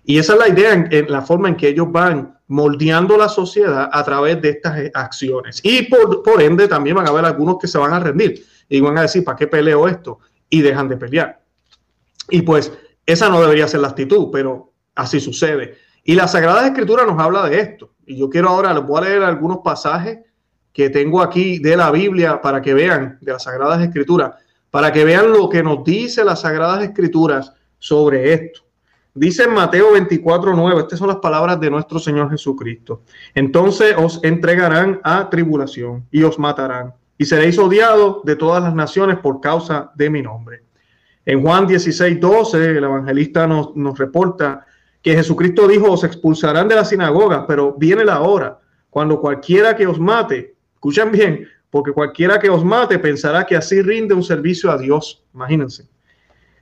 Y 0.05 0.19
esa 0.19 0.33
es 0.33 0.39
la 0.39 0.47
idea, 0.47 0.73
en, 0.73 1.11
la 1.11 1.23
forma 1.23 1.49
en 1.49 1.55
que 1.55 1.69
ellos 1.69 1.91
van 1.91 2.37
moldeando 2.53 3.17
la 3.17 3.29
sociedad 3.29 3.89
a 3.91 4.03
través 4.03 4.39
de 4.39 4.49
estas 4.49 4.91
acciones. 4.93 5.59
Y 5.63 5.83
por, 5.83 6.21
por 6.21 6.39
ende 6.39 6.67
también 6.67 6.95
van 6.95 7.07
a 7.07 7.09
haber 7.09 7.25
algunos 7.25 7.57
que 7.57 7.67
se 7.67 7.79
van 7.79 7.91
a 7.93 7.99
rendir 7.99 8.45
y 8.69 8.79
van 8.79 8.95
a 8.95 9.01
decir, 9.01 9.23
¿para 9.23 9.35
qué 9.35 9.47
peleo 9.47 9.87
esto? 9.87 10.19
Y 10.49 10.61
dejan 10.61 10.87
de 10.87 10.97
pelear. 10.97 11.41
Y 12.29 12.43
pues 12.43 12.71
esa 13.07 13.27
no 13.27 13.41
debería 13.41 13.67
ser 13.67 13.79
la 13.79 13.87
actitud, 13.87 14.29
pero 14.31 14.71
así 14.93 15.19
sucede. 15.19 15.77
Y 16.03 16.13
la 16.13 16.27
Sagrada 16.27 16.67
Escritura 16.67 17.05
nos 17.05 17.19
habla 17.19 17.49
de 17.49 17.59
esto. 17.59 17.95
Y 18.05 18.17
yo 18.17 18.29
quiero 18.29 18.49
ahora, 18.49 18.71
les 18.71 18.85
voy 18.85 18.99
a 18.99 19.09
leer 19.09 19.23
algunos 19.23 19.59
pasajes 19.63 20.19
que 20.71 20.91
tengo 20.91 21.23
aquí 21.23 21.57
de 21.57 21.75
la 21.75 21.89
Biblia 21.89 22.39
para 22.39 22.61
que 22.61 22.75
vean, 22.75 23.17
de 23.19 23.31
las 23.31 23.43
Sagradas 23.43 23.81
Escrituras, 23.81 24.31
para 24.69 24.91
que 24.91 25.03
vean 25.03 25.31
lo 25.31 25.49
que 25.49 25.63
nos 25.63 25.83
dice 25.83 26.23
las 26.23 26.41
Sagradas 26.41 26.83
Escrituras 26.83 27.51
sobre 27.79 28.31
esto. 28.31 28.61
Dice 29.15 29.43
en 29.43 29.53
Mateo 29.53 29.91
24, 29.93 30.55
9, 30.55 30.81
estas 30.81 30.97
son 30.97 31.07
las 31.07 31.17
palabras 31.17 31.59
de 31.59 31.69
nuestro 31.69 31.99
Señor 31.99 32.31
Jesucristo. 32.31 33.03
Entonces 33.35 33.95
os 33.97 34.19
entregarán 34.23 34.99
a 35.03 35.29
tribulación 35.29 36.07
y 36.09 36.23
os 36.23 36.39
matarán 36.39 36.95
y 37.15 37.25
seréis 37.25 37.59
odiados 37.59 38.23
de 38.23 38.35
todas 38.35 38.63
las 38.63 38.73
naciones 38.73 39.19
por 39.19 39.39
causa 39.39 39.91
de 39.93 40.09
mi 40.09 40.21
nombre. 40.21 40.63
En 41.25 41.41
Juan 41.41 41.67
16, 41.67 42.19
12, 42.19 42.71
el 42.71 42.83
evangelista 42.83 43.45
nos, 43.45 43.75
nos 43.75 43.97
reporta 43.97 44.65
que 45.01 45.15
Jesucristo 45.15 45.67
dijo, 45.67 45.91
os 45.91 46.03
expulsarán 46.03 46.67
de 46.67 46.75
la 46.75 46.83
sinagoga, 46.83 47.45
pero 47.45 47.73
viene 47.77 48.03
la 48.03 48.21
hora 48.21 48.59
cuando 48.89 49.19
cualquiera 49.19 49.75
que 49.75 49.85
os 49.85 49.99
mate, 49.99 50.55
escuchen 50.73 51.11
bien, 51.11 51.47
porque 51.69 51.91
cualquiera 51.91 52.39
que 52.39 52.49
os 52.49 52.63
mate 52.63 52.99
pensará 52.99 53.45
que 53.45 53.55
así 53.55 53.81
rinde 53.81 54.13
un 54.13 54.23
servicio 54.23 54.71
a 54.71 54.77
Dios. 54.77 55.23
Imagínense. 55.33 55.92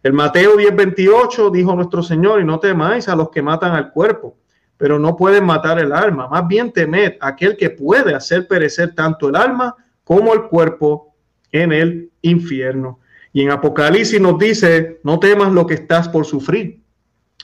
El 0.03 0.13
Mateo 0.13 0.57
10:28 0.57 1.51
dijo 1.51 1.75
nuestro 1.75 2.01
Señor, 2.01 2.41
y 2.41 2.45
no 2.45 2.59
temáis 2.59 3.07
a 3.07 3.15
los 3.15 3.29
que 3.29 3.41
matan 3.41 3.73
al 3.73 3.91
cuerpo, 3.91 4.37
pero 4.77 4.97
no 4.97 5.15
pueden 5.15 5.45
matar 5.45 5.79
el 5.79 5.93
alma. 5.93 6.27
Más 6.27 6.47
bien 6.47 6.71
temed 6.71 7.13
aquel 7.19 7.55
que 7.55 7.69
puede 7.69 8.15
hacer 8.15 8.47
perecer 8.47 8.95
tanto 8.95 9.29
el 9.29 9.35
alma 9.35 9.75
como 10.03 10.33
el 10.33 10.43
cuerpo 10.43 11.15
en 11.51 11.71
el 11.71 12.11
infierno. 12.21 12.99
Y 13.33 13.43
en 13.43 13.51
Apocalipsis 13.51 14.19
nos 14.19 14.37
dice, 14.37 14.99
no 15.03 15.19
temas 15.19 15.53
lo 15.53 15.65
que 15.65 15.75
estás 15.75 16.09
por 16.09 16.25
sufrir 16.25 16.81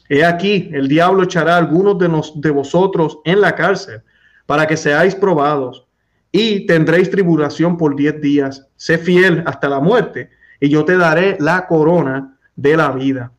He 0.10 0.24
aquí, 0.24 0.70
el 0.74 0.88
diablo 0.88 1.24
echará 1.24 1.56
a 1.56 1.58
algunos 1.58 1.98
de 2.36 2.50
vosotros 2.50 3.20
en 3.26 3.42
la 3.42 3.56
cárcel 3.56 4.02
para 4.46 4.66
que 4.66 4.78
seáis 4.78 5.16
probados 5.16 5.86
y 6.32 6.66
tendréis 6.66 7.10
tribulación 7.10 7.78
por 7.78 7.96
diez 7.96 8.22
días. 8.22 8.68
Sé 8.78 8.98
fiel 8.98 9.44
hasta 9.46 9.68
la 9.68 9.82
muerte 9.82 10.30
y 10.62 10.70
yo 10.70 10.86
te 10.86 10.96
daré 10.96 11.36
la 11.40 11.68
corona 11.68 12.37
de 12.58 12.76
la 12.76 12.92
vida. 12.92 13.32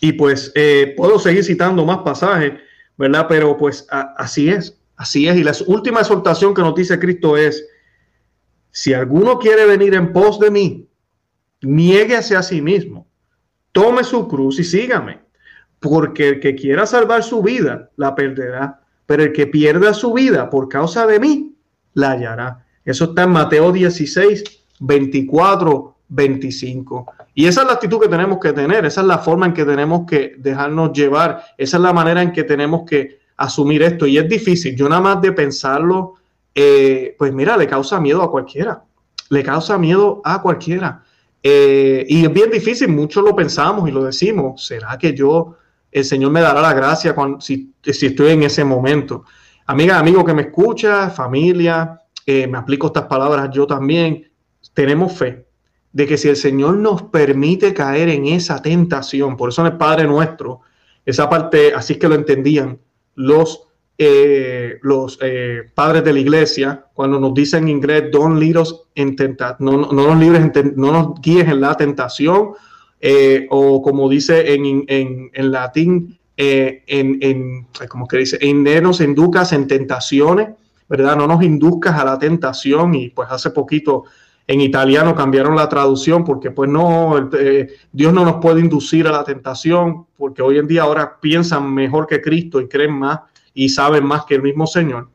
Y 0.00 0.12
pues 0.12 0.50
eh, 0.54 0.94
puedo 0.96 1.18
seguir 1.18 1.44
citando 1.44 1.84
más 1.84 1.98
pasajes, 1.98 2.54
¿verdad? 2.96 3.26
Pero 3.28 3.58
pues 3.58 3.86
así 3.90 4.48
es, 4.48 4.78
así 4.96 5.28
es. 5.28 5.36
Y 5.36 5.44
la 5.44 5.52
última 5.66 6.00
exhortación 6.00 6.54
que 6.54 6.62
nos 6.62 6.74
dice 6.74 6.98
Cristo 6.98 7.36
es, 7.36 7.66
si 8.70 8.94
alguno 8.94 9.38
quiere 9.38 9.66
venir 9.66 9.94
en 9.94 10.12
pos 10.12 10.38
de 10.40 10.50
mí, 10.50 10.88
niéguese 11.60 12.36
a 12.36 12.42
sí 12.42 12.62
mismo, 12.62 13.06
tome 13.72 14.04
su 14.04 14.26
cruz 14.26 14.58
y 14.58 14.64
sígame 14.64 15.20
porque 15.80 16.30
el 16.30 16.40
que 16.40 16.54
quiera 16.54 16.86
salvar 16.86 17.22
su 17.22 17.42
vida 17.42 17.90
la 17.96 18.14
perderá, 18.14 18.80
pero 19.04 19.22
el 19.22 19.32
que 19.32 19.46
pierda 19.46 19.92
su 19.92 20.14
vida 20.14 20.48
por 20.48 20.68
causa 20.68 21.06
de 21.06 21.20
mí 21.20 21.56
la 21.92 22.12
hallará. 22.12 22.66
Eso 22.86 23.04
está 23.06 23.24
en 23.24 23.30
Mateo 23.30 23.70
16, 23.70 24.44
24, 24.80 25.93
25. 26.14 27.06
Y 27.34 27.46
esa 27.46 27.62
es 27.62 27.66
la 27.66 27.72
actitud 27.74 28.00
que 28.00 28.08
tenemos 28.08 28.38
que 28.38 28.52
tener, 28.52 28.84
esa 28.84 29.00
es 29.00 29.06
la 29.06 29.18
forma 29.18 29.46
en 29.46 29.52
que 29.52 29.64
tenemos 29.64 30.06
que 30.06 30.34
dejarnos 30.38 30.92
llevar, 30.92 31.42
esa 31.58 31.76
es 31.76 31.82
la 31.82 31.92
manera 31.92 32.22
en 32.22 32.32
que 32.32 32.44
tenemos 32.44 32.88
que 32.88 33.18
asumir 33.36 33.82
esto. 33.82 34.06
Y 34.06 34.18
es 34.18 34.28
difícil, 34.28 34.76
yo 34.76 34.88
nada 34.88 35.00
más 35.00 35.20
de 35.20 35.32
pensarlo, 35.32 36.14
eh, 36.54 37.16
pues 37.18 37.32
mira, 37.32 37.56
le 37.56 37.66
causa 37.66 38.00
miedo 38.00 38.22
a 38.22 38.30
cualquiera, 38.30 38.82
le 39.30 39.42
causa 39.42 39.76
miedo 39.76 40.22
a 40.24 40.40
cualquiera. 40.40 41.02
Eh, 41.42 42.06
y 42.08 42.24
es 42.24 42.32
bien 42.32 42.50
difícil, 42.50 42.88
muchos 42.88 43.24
lo 43.24 43.34
pensamos 43.34 43.88
y 43.88 43.92
lo 43.92 44.04
decimos, 44.04 44.64
¿será 44.64 44.96
que 44.96 45.12
yo 45.12 45.56
el 45.90 46.04
Señor 46.04 46.30
me 46.32 46.40
dará 46.40 46.60
la 46.60 46.72
gracia 46.72 47.14
cuando, 47.14 47.40
si, 47.40 47.72
estoy 47.82 48.32
en 48.32 48.42
ese 48.42 48.64
momento. 48.64 49.24
Amiga, 49.66 49.98
amigo 49.98 50.24
que 50.24 50.34
me 50.34 50.42
escucha, 50.42 51.08
familia, 51.10 52.00
eh, 52.26 52.46
me 52.46 52.58
aplico 52.58 52.88
estas 52.88 53.04
palabras 53.04 53.48
yo 53.52 53.66
también, 53.66 54.28
tenemos 54.72 55.12
fe 55.12 55.46
de 55.94 56.06
que 56.06 56.18
si 56.18 56.28
el 56.28 56.36
Señor 56.36 56.76
nos 56.76 57.04
permite 57.04 57.72
caer 57.72 58.08
en 58.08 58.26
esa 58.26 58.60
tentación, 58.60 59.36
por 59.36 59.48
eso 59.48 59.62
en 59.62 59.72
el 59.72 59.78
Padre 59.78 60.08
nuestro, 60.08 60.60
esa 61.06 61.30
parte, 61.30 61.72
así 61.72 61.94
es 61.94 61.98
que 62.00 62.08
lo 62.08 62.16
entendían 62.16 62.80
los, 63.14 63.68
eh, 63.96 64.78
los 64.82 65.18
eh, 65.22 65.62
padres 65.72 66.02
de 66.02 66.12
la 66.12 66.18
iglesia, 66.18 66.86
cuando 66.94 67.20
nos 67.20 67.32
dicen 67.32 67.64
en 67.64 67.76
inglés, 67.76 68.10
don't 68.10 68.40
lead 68.40 68.60
us 68.60 68.74
in 68.96 69.14
no, 69.60 69.92
no, 69.92 69.92
nos 69.92 70.18
libres, 70.18 70.50
no 70.76 70.90
nos 70.90 71.20
guíes 71.20 71.46
en 71.46 71.60
la 71.60 71.76
tentación, 71.76 72.50
eh, 73.00 73.46
o 73.50 73.80
como 73.80 74.08
dice 74.08 74.52
en, 74.52 74.84
en, 74.88 75.52
latín, 75.52 76.18
eh, 76.36 76.82
en, 76.88 77.18
en, 77.20 77.68
como 77.88 78.08
que 78.08 78.16
dice, 78.16 78.36
en 78.40 78.64
nos 78.82 79.00
inducas 79.00 79.52
en 79.52 79.68
tentaciones, 79.68 80.48
¿verdad? 80.88 81.14
No 81.14 81.28
nos 81.28 81.44
induzcas 81.44 81.94
a 81.94 82.04
la 82.04 82.18
tentación 82.18 82.96
y 82.96 83.10
pues 83.10 83.28
hace 83.30 83.50
poquito 83.50 84.04
en 84.46 84.60
italiano 84.60 85.14
cambiaron 85.14 85.56
la 85.56 85.68
traducción 85.68 86.24
porque 86.24 86.50
pues 86.50 86.68
no, 86.68 87.30
eh, 87.32 87.68
Dios 87.92 88.12
no 88.12 88.24
nos 88.24 88.36
puede 88.36 88.60
inducir 88.60 89.06
a 89.06 89.12
la 89.12 89.24
tentación 89.24 90.06
porque 90.16 90.42
hoy 90.42 90.58
en 90.58 90.66
día 90.66 90.82
ahora 90.82 91.18
piensan 91.20 91.72
mejor 91.72 92.06
que 92.06 92.20
Cristo 92.20 92.60
y 92.60 92.68
creen 92.68 92.92
más 92.92 93.20
y 93.54 93.68
saben 93.70 94.04
más 94.04 94.24
que 94.26 94.34
el 94.34 94.42
mismo 94.42 94.66
Señor, 94.66 95.08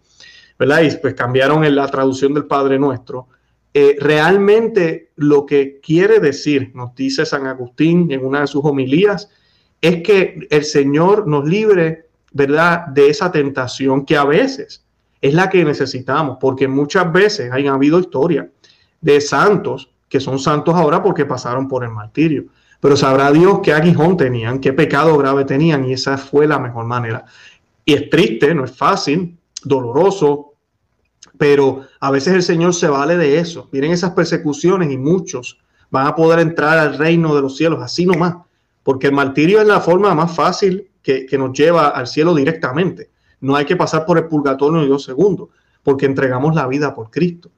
¿verdad? 0.58 0.82
Y 0.82 0.96
pues 0.98 1.14
cambiaron 1.14 1.64
en 1.64 1.76
la 1.76 1.88
traducción 1.88 2.34
del 2.34 2.46
Padre 2.46 2.80
Nuestro. 2.80 3.28
Eh, 3.72 3.98
realmente 4.00 5.12
lo 5.18 5.46
que 5.46 5.80
quiere 5.80 6.20
decir, 6.20 6.72
nos 6.74 6.96
dice 6.96 7.26
San 7.26 7.46
Agustín 7.46 8.12
en 8.12 8.26
una 8.26 8.42
de 8.42 8.48
sus 8.48 8.66
homilías, 8.66 9.30
es 9.80 10.02
que 10.02 10.48
el 10.50 10.64
Señor 10.64 11.28
nos 11.28 11.48
libre, 11.48 12.08
¿verdad?, 12.32 12.88
de 12.88 13.10
esa 13.10 13.32
tentación 13.32 14.06
que 14.06 14.18
a 14.18 14.26
veces 14.26 14.84
es 15.22 15.34
la 15.34 15.50
que 15.50 15.64
necesitamos, 15.64 16.38
porque 16.42 16.68
muchas 16.68 17.12
veces 17.12 17.52
han 17.52 17.68
habido 17.68 18.00
historias 18.00 18.48
de 19.01 19.22
santos 19.22 19.91
que 20.10 20.20
son 20.20 20.39
santos 20.39 20.75
ahora 20.75 21.01
porque 21.01 21.25
pasaron 21.25 21.68
por 21.68 21.84
el 21.84 21.91
martirio. 21.91 22.46
Pero 22.82 22.98
sabrá 22.98 23.32
Dios 23.32 23.60
qué 23.62 23.74
aguijón 23.74 24.18
tenían, 24.18 24.60
qué 24.60 24.74
pecado 24.74 25.18
grave 25.18 25.46
tenían, 25.46 25.86
y 25.86 25.94
esa 25.94 26.18
fue 26.18 26.48
la 26.48 26.60
mejor 26.60 26.86
manera. 26.86 27.25
Y 27.86 27.94
es 27.94 28.10
triste, 28.10 28.53
no 28.56 28.65
es 28.65 28.75
fácil, 28.75 29.38
doloroso, 29.63 30.53
pero 31.38 31.86
a 32.00 32.12
veces 32.12 32.34
el 32.34 32.44
Señor 32.44 32.74
se 32.74 32.88
vale 32.88 33.18
de 33.18 33.38
eso. 33.38 33.70
Miren 33.72 33.91
esas 33.91 34.12
persecuciones 34.12 34.91
y 34.91 34.98
muchos 34.98 35.60
van 35.91 36.08
a 36.08 36.15
poder 36.15 36.39
entrar 36.39 36.77
al 36.77 36.98
reino 36.98 37.36
de 37.36 37.41
los 37.41 37.58
cielos 37.58 37.82
así 37.82 38.06
nomás, 38.06 38.36
porque 38.84 39.08
el 39.08 39.13
martirio 39.13 39.62
es 39.62 39.68
la 39.68 39.82
forma 39.82 40.15
más 40.15 40.34
fácil 40.36 40.89
que, 41.03 41.25
que 41.25 41.38
nos 41.38 41.58
lleva 41.58 41.89
al 41.89 42.08
cielo 42.08 42.34
directamente. 42.34 43.10
No 43.41 43.56
hay 43.56 43.65
que 43.65 43.75
pasar 43.75 44.06
por 44.06 44.18
el 44.18 44.25
purgatorio 44.25 44.82
ni 44.82 44.88
dos 44.88 45.03
segundos, 45.03 45.50
porque 45.84 46.06
entregamos 46.06 46.56
la 46.56 46.68
vida 46.68 46.94
por 46.96 47.10
Cristo. 47.10 47.50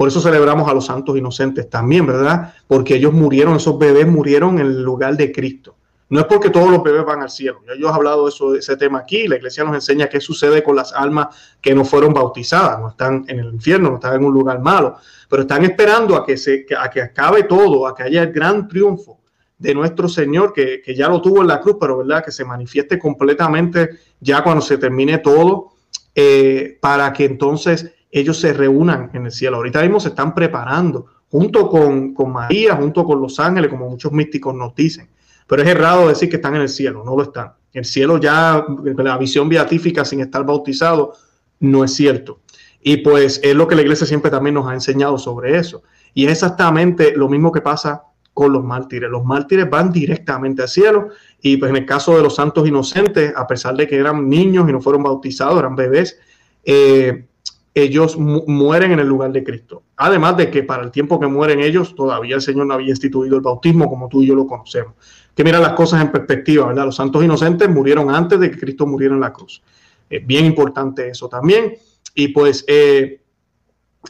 Por 0.00 0.08
eso 0.08 0.18
celebramos 0.22 0.66
a 0.66 0.72
los 0.72 0.86
santos 0.86 1.14
inocentes 1.18 1.68
también, 1.68 2.06
¿verdad? 2.06 2.54
Porque 2.66 2.94
ellos 2.94 3.12
murieron, 3.12 3.56
esos 3.56 3.78
bebés 3.78 4.06
murieron 4.06 4.58
en 4.58 4.64
el 4.64 4.82
lugar 4.82 5.14
de 5.14 5.30
Cristo. 5.30 5.76
No 6.08 6.20
es 6.20 6.24
porque 6.24 6.48
todos 6.48 6.70
los 6.70 6.82
bebés 6.82 7.04
van 7.04 7.20
al 7.20 7.28
cielo. 7.28 7.60
Yo 7.78 7.86
he 7.86 7.92
hablado 7.92 8.24
de 8.24 8.58
ese 8.58 8.78
tema 8.78 9.00
aquí. 9.00 9.28
La 9.28 9.36
iglesia 9.36 9.62
nos 9.62 9.74
enseña 9.74 10.08
qué 10.08 10.18
sucede 10.18 10.62
con 10.62 10.74
las 10.74 10.94
almas 10.94 11.36
que 11.60 11.74
no 11.74 11.84
fueron 11.84 12.14
bautizadas. 12.14 12.80
No 12.80 12.88
están 12.88 13.26
en 13.28 13.40
el 13.40 13.52
infierno, 13.52 13.90
no 13.90 13.96
están 13.96 14.14
en 14.14 14.24
un 14.24 14.32
lugar 14.32 14.60
malo. 14.60 14.96
Pero 15.28 15.42
están 15.42 15.64
esperando 15.66 16.16
a 16.16 16.24
que, 16.24 16.38
se, 16.38 16.64
a 16.78 16.88
que 16.88 17.02
acabe 17.02 17.42
todo, 17.42 17.86
a 17.86 17.94
que 17.94 18.04
haya 18.04 18.22
el 18.22 18.32
gran 18.32 18.68
triunfo 18.68 19.20
de 19.58 19.74
nuestro 19.74 20.08
Señor, 20.08 20.54
que, 20.54 20.80
que, 20.80 20.94
ya 20.94 21.10
lo 21.10 21.20
tuvo 21.20 21.42
en 21.42 21.48
la 21.48 21.60
cruz, 21.60 21.76
pero 21.78 21.98
verdad 21.98 22.24
que 22.24 22.32
se 22.32 22.46
manifieste 22.46 22.98
completamente 22.98 23.98
ya 24.18 24.42
cuando 24.42 24.62
se 24.62 24.78
termine 24.78 25.18
todo, 25.18 25.72
eh, 26.14 26.78
para 26.80 27.12
que 27.12 27.26
entonces 27.26 27.92
ellos 28.10 28.38
se 28.40 28.52
reúnan 28.52 29.10
en 29.14 29.26
el 29.26 29.32
cielo. 29.32 29.58
Ahorita 29.58 29.82
mismo 29.82 30.00
se 30.00 30.08
están 30.08 30.34
preparando 30.34 31.06
junto 31.30 31.68
con, 31.68 32.14
María, 32.32 32.74
junto 32.74 33.04
con 33.04 33.20
los 33.20 33.38
ángeles, 33.38 33.70
como 33.70 33.88
muchos 33.88 34.12
místicos 34.12 34.54
nos 34.54 34.74
dicen. 34.74 35.08
Pero 35.46 35.62
es 35.62 35.68
errado 35.68 36.08
decir 36.08 36.28
que 36.28 36.36
están 36.36 36.56
en 36.56 36.62
el 36.62 36.68
cielo, 36.68 37.02
no 37.04 37.16
lo 37.16 37.22
están. 37.22 37.52
El 37.72 37.84
cielo 37.84 38.18
ya, 38.18 38.64
la 38.96 39.18
visión 39.18 39.48
beatífica 39.48 40.04
sin 40.04 40.20
estar 40.20 40.44
bautizado, 40.44 41.14
no 41.60 41.84
es 41.84 41.94
cierto. 41.94 42.40
Y 42.82 42.98
pues 42.98 43.40
es 43.44 43.54
lo 43.54 43.68
que 43.68 43.76
la 43.76 43.82
iglesia 43.82 44.06
siempre 44.06 44.30
también 44.30 44.54
nos 44.54 44.66
ha 44.66 44.74
enseñado 44.74 45.18
sobre 45.18 45.56
eso. 45.56 45.82
Y 46.14 46.26
es 46.26 46.32
exactamente 46.32 47.14
lo 47.16 47.28
mismo 47.28 47.52
que 47.52 47.60
pasa 47.60 48.04
con 48.34 48.52
los 48.52 48.64
mártires. 48.64 49.10
Los 49.10 49.24
mártires 49.24 49.68
van 49.68 49.92
directamente 49.92 50.62
al 50.62 50.68
cielo 50.68 51.08
y 51.40 51.56
pues 51.58 51.70
en 51.70 51.76
el 51.76 51.86
caso 51.86 52.16
de 52.16 52.22
los 52.22 52.36
santos 52.36 52.66
inocentes, 52.66 53.32
a 53.36 53.46
pesar 53.46 53.76
de 53.76 53.86
que 53.86 53.96
eran 53.96 54.28
niños 54.28 54.68
y 54.68 54.72
no 54.72 54.80
fueron 54.80 55.02
bautizados, 55.02 55.58
eran 55.58 55.76
bebés, 55.76 56.18
eh, 56.64 57.26
ellos 57.74 58.16
mueren 58.18 58.92
en 58.92 58.98
el 58.98 59.06
lugar 59.06 59.32
de 59.32 59.44
Cristo. 59.44 59.82
Además 59.96 60.36
de 60.36 60.50
que 60.50 60.62
para 60.62 60.82
el 60.82 60.90
tiempo 60.90 61.20
que 61.20 61.26
mueren 61.26 61.60
ellos, 61.60 61.94
todavía 61.94 62.34
el 62.36 62.42
Señor 62.42 62.66
no 62.66 62.74
había 62.74 62.90
instituido 62.90 63.36
el 63.36 63.42
bautismo 63.42 63.88
como 63.88 64.08
tú 64.08 64.22
y 64.22 64.26
yo 64.26 64.34
lo 64.34 64.46
conocemos. 64.46 64.94
Que 65.34 65.44
mira 65.44 65.60
las 65.60 65.72
cosas 65.74 66.02
en 66.02 66.10
perspectiva, 66.10 66.66
¿verdad? 66.66 66.86
Los 66.86 66.96
santos 66.96 67.24
inocentes 67.24 67.68
murieron 67.68 68.12
antes 68.12 68.40
de 68.40 68.50
que 68.50 68.58
Cristo 68.58 68.86
muriera 68.86 69.14
en 69.14 69.20
la 69.20 69.32
cruz. 69.32 69.62
Es 70.08 70.26
bien 70.26 70.44
importante 70.44 71.08
eso 71.08 71.28
también. 71.28 71.74
Y 72.14 72.28
pues 72.28 72.64
eh, 72.66 73.22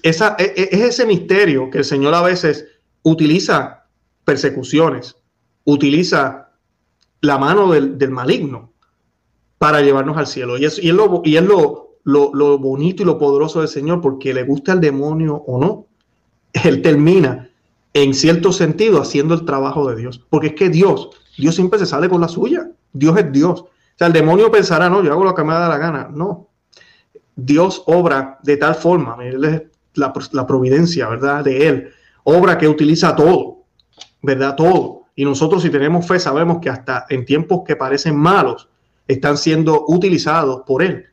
esa, 0.03 0.37
e, 0.39 0.55
e, 0.57 0.69
es 0.73 0.81
ese 0.81 1.07
misterio 1.07 1.69
que 1.69 1.79
el 1.79 1.85
Señor 1.85 2.15
a 2.15 2.23
veces 2.23 2.67
utiliza 3.03 3.85
persecuciones, 4.25 5.17
utiliza 5.65 6.53
la 7.21 7.37
mano 7.37 7.71
del, 7.71 8.11
maligno 8.11 8.73
para 9.59 9.83
llevarnos 9.83 10.17
al 10.17 10.27
cielo. 10.27 10.57
Y 10.57 10.65
es, 10.65 10.79
y 10.79 10.93
lo, 10.93 11.21
y 11.25 11.39
lo 11.41 11.90
lo, 12.05 12.59
bonito 12.59 13.03
y 13.03 13.07
lo 13.07 13.19
poderoso 13.19 13.61
del 13.61 13.69
Señor, 13.69 14.01
porque 14.01 14.35
le 14.35 14.45
gusta 14.45 14.73
al 14.73 14.81
demonio 14.81 15.35
o 15.35 15.61
no, 15.61 15.87
él 16.53 16.83
termina 16.83 17.51
en 17.93 18.15
cierto 18.15 18.53
sentido 18.53 19.01
haciendo 19.01 19.35
el 19.35 19.45
trabajo 19.45 19.89
de 19.89 19.97
Dios. 19.97 20.25
Porque 20.31 20.49
es 20.49 20.55
que 20.55 20.69
Dios, 20.69 21.11
Dios 21.37 21.55
siempre 21.55 21.79
se 21.79 21.87
sale 21.87 22.09
con 22.09 22.21
la 22.21 22.29
suya. 22.29 22.71
Dios 22.93 23.19
es 23.19 23.33
Dios. 23.33 23.61
O 23.63 23.69
sea, 23.97 24.07
el 24.07 24.13
demonio 24.13 24.51
pensará, 24.51 24.89
no, 24.89 25.03
yo 25.03 25.13
hago 25.13 25.25
lo 25.25 25.35
que 25.35 25.45
me 25.45 25.53
da 25.53 25.69
la 25.69 25.79
gana. 25.79 26.09
No. 26.13 26.49
Dios 27.37 27.83
obra 27.87 28.39
de 28.43 28.57
tal 28.57 28.75
forma, 28.75 29.17
la, 29.95 30.13
la 30.33 30.47
providencia, 30.47 31.09
¿verdad? 31.09 31.45
De 31.45 31.69
Él. 31.69 31.91
Obra 32.25 32.59
que 32.59 32.69
utiliza 32.69 33.15
todo, 33.15 33.65
¿verdad? 34.23 34.57
Todo. 34.57 35.05
Y 35.15 35.25
nosotros 35.25 35.63
si 35.63 35.71
tenemos 35.71 36.07
fe 36.07 36.19
sabemos 36.19 36.59
que 36.61 36.71
hasta 36.71 37.07
en 37.09 37.25
tiempos 37.25 37.63
que 37.67 37.77
parecen 37.77 38.17
malos, 38.17 38.69
están 39.09 39.37
siendo 39.37 39.85
utilizados 39.89 40.63
por 40.67 40.83
Él 40.83 41.10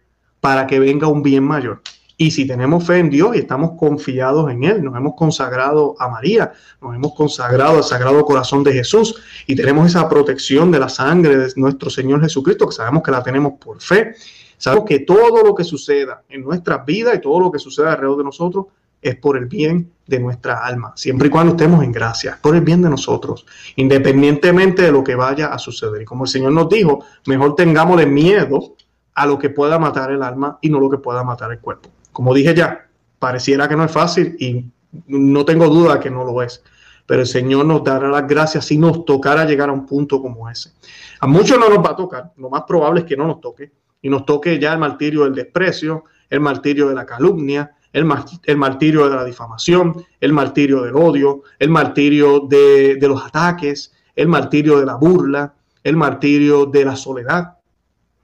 para 0.47 0.65
que 0.65 0.79
venga 0.79 1.07
un 1.07 1.21
bien 1.21 1.43
mayor. 1.43 1.81
Y 2.15 2.31
si 2.31 2.47
tenemos 2.47 2.88
fe 2.88 2.99
en 2.99 3.10
Dios 3.10 3.36
y 3.36 3.39
estamos 3.39 3.71
confiados 3.77 4.49
en 4.49 4.63
Él, 4.63 4.81
nos 4.81 4.95
hemos 4.95 5.13
consagrado 5.13 5.93
a 5.99 6.07
María, 6.07 6.53
nos 6.81 6.95
hemos 6.95 7.13
consagrado 7.15 7.75
al 7.75 7.83
Sagrado 7.83 8.23
Corazón 8.23 8.63
de 8.63 8.71
Jesús 8.71 9.21
y 9.45 9.57
tenemos 9.57 9.88
esa 9.88 10.07
protección 10.07 10.71
de 10.71 10.79
la 10.79 10.88
sangre 10.88 11.36
de 11.36 11.51
nuestro 11.57 11.89
Señor 11.89 12.21
Jesucristo, 12.21 12.65
que 12.65 12.75
sabemos 12.75 13.03
que 13.03 13.12
la 13.12 13.21
tenemos 13.21 13.55
por 13.60 13.81
fe, 13.81 14.15
sabemos 14.57 14.86
que 14.86 14.99
todo 14.99 15.43
lo 15.43 15.53
que 15.53 15.65
suceda 15.65 16.23
en 16.29 16.43
nuestra 16.43 16.77
vida 16.77 17.13
y 17.13 17.19
todo 17.19 17.41
lo 17.41 17.51
que 17.51 17.60
suceda 17.60 17.91
alrededor 17.91 18.19
de 18.19 18.23
nosotros 18.23 18.67
es 19.01 19.17
por 19.17 19.36
el 19.36 19.47
bien 19.47 19.91
de 20.05 20.19
nuestra 20.21 20.65
alma, 20.65 20.93
siempre 20.95 21.27
y 21.27 21.29
cuando 21.29 21.57
estemos 21.57 21.83
en 21.83 21.91
gracia, 21.91 22.39
por 22.41 22.55
el 22.55 22.62
bien 22.62 22.81
de 22.81 22.89
nosotros, 22.89 23.45
independientemente 23.75 24.83
de 24.83 24.93
lo 24.93 25.03
que 25.03 25.15
vaya 25.15 25.47
a 25.47 25.60
suceder. 25.60 26.03
Y 26.03 26.05
como 26.05 26.23
el 26.23 26.29
Señor 26.29 26.53
nos 26.53 26.69
dijo, 26.69 27.03
mejor 27.25 27.53
tengámosle 27.55 28.05
miedo 28.05 28.77
a 29.17 29.25
lo 29.25 29.39
que 29.39 29.49
pueda 29.49 29.80
matar 29.80 30.12
el 30.12 30.21
alma 30.21 30.60
y 30.62 30.69
no 30.69 30.80
lo 30.80 30.91
que 30.91 30.99
pueda 30.99 31.23
matar 31.23 31.51
el 31.51 31.60
cuerpo. 31.60 31.89
Como 32.12 32.36
dije 32.36 32.53
ya, 32.53 32.88
pareciera 33.17 33.67
que 33.67 33.75
no 33.75 33.84
es 33.84 33.91
fácil 33.91 34.38
y 34.39 34.63
no 35.08 35.43
tengo 35.43 35.67
duda 35.69 35.99
que 35.99 36.12
no 36.12 36.23
lo 36.23 36.43
es, 36.43 36.63
pero 37.08 37.21
el 37.21 37.27
Señor 37.27 37.65
nos 37.65 37.84
dará 37.84 38.10
las 38.10 38.27
gracias 38.27 38.65
si 38.65 38.77
nos 38.77 39.06
tocara 39.06 39.43
llegar 39.45 39.69
a 39.69 39.73
un 39.73 39.88
punto 39.88 40.21
como 40.21 40.47
ese. 40.47 40.71
A 41.19 41.25
muchos 41.25 41.58
no 41.58 41.67
nos 41.67 41.80
va 41.80 41.91
a 41.91 41.95
tocar, 41.95 42.32
lo 42.38 42.51
más 42.51 42.62
probable 42.67 42.99
es 42.99 43.06
que 43.08 43.17
no 43.17 43.25
nos 43.25 43.41
toque 43.41 43.71
y 44.03 44.08
nos 44.08 44.23
toque 44.23 44.60
ya 44.60 44.73
el 44.73 44.80
martirio 44.80 45.23
del 45.23 45.34
desprecio, 45.34 46.03
el 46.30 46.39
martirio 46.39 46.88
de 46.88 46.93
la 46.93 47.06
calumnia, 47.08 47.71
el, 47.93 48.06
martirio 48.06 49.10
de 49.10 49.15
la 49.15 49.25
difamación, 49.25 50.06
el 50.21 50.32
martirio 50.32 50.84
del 50.84 50.95
odio, 50.95 51.41
el 51.58 51.71
martirio 51.71 52.41
de 52.41 52.99
los 53.01 53.25
ataques, 53.25 53.95
el 54.15 54.27
martirio 54.27 54.80
de 54.80 54.86
la 54.86 54.93
burla, 54.93 55.56
el 55.84 55.95
martirio 55.95 56.67
de 56.67 56.86
la 56.86 56.95
soledad 56.95 57.57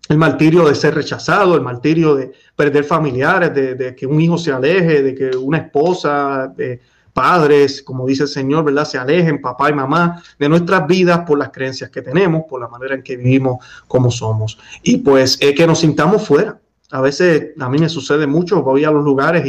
el 0.10 0.18
martirio 0.18 0.68
de 0.68 0.76
ser 0.76 0.96
rechazado, 0.96 1.56
el 1.56 1.62
martirio 1.62 2.16
de 2.16 2.32
perder 2.56 2.84
familiares, 2.84 3.54
de, 3.54 3.96
que 3.96 4.06
un 4.06 4.20
hijo 4.20 4.38
se 4.38 4.52
aleje, 4.52 5.02
de 5.02 5.16
que 5.16 5.38
una 5.38 5.60
esposa, 5.60 6.52
de 6.56 6.82
padres, 7.14 7.82
como 7.84 8.06
dice 8.06 8.24
el 8.24 8.30
Señor, 8.30 8.66
¿verdad? 8.66 8.86
Se 8.86 8.98
alejen, 8.98 9.40
papá 9.40 9.70
y 9.70 9.74
mamá, 9.74 10.22
de 10.38 10.50
nuestras 10.50 10.88
vidas 10.88 11.22
por 11.26 11.38
las 11.38 11.50
creencias 11.50 11.90
que 11.90 12.02
tenemos, 12.02 12.44
por 12.50 12.60
la 12.60 12.68
manera 12.68 12.96
en 12.96 13.04
que 13.04 13.16
vivimos 13.16 13.64
como 13.88 14.12
somos. 14.12 14.58
Y 14.82 14.98
pues 14.98 15.38
es 15.40 15.54
que 15.54 15.68
nos 15.68 15.80
sintamos 15.80 16.28
fuera. 16.28 16.60
A 16.92 17.02
veces 17.02 17.52
a 17.60 17.70
mí 17.70 17.78
me 17.78 17.90
sucede 17.90 18.28
mucho, 18.28 18.62
voy 18.62 18.84
a 18.84 18.92
los 18.92 19.04
lugares 19.04 19.46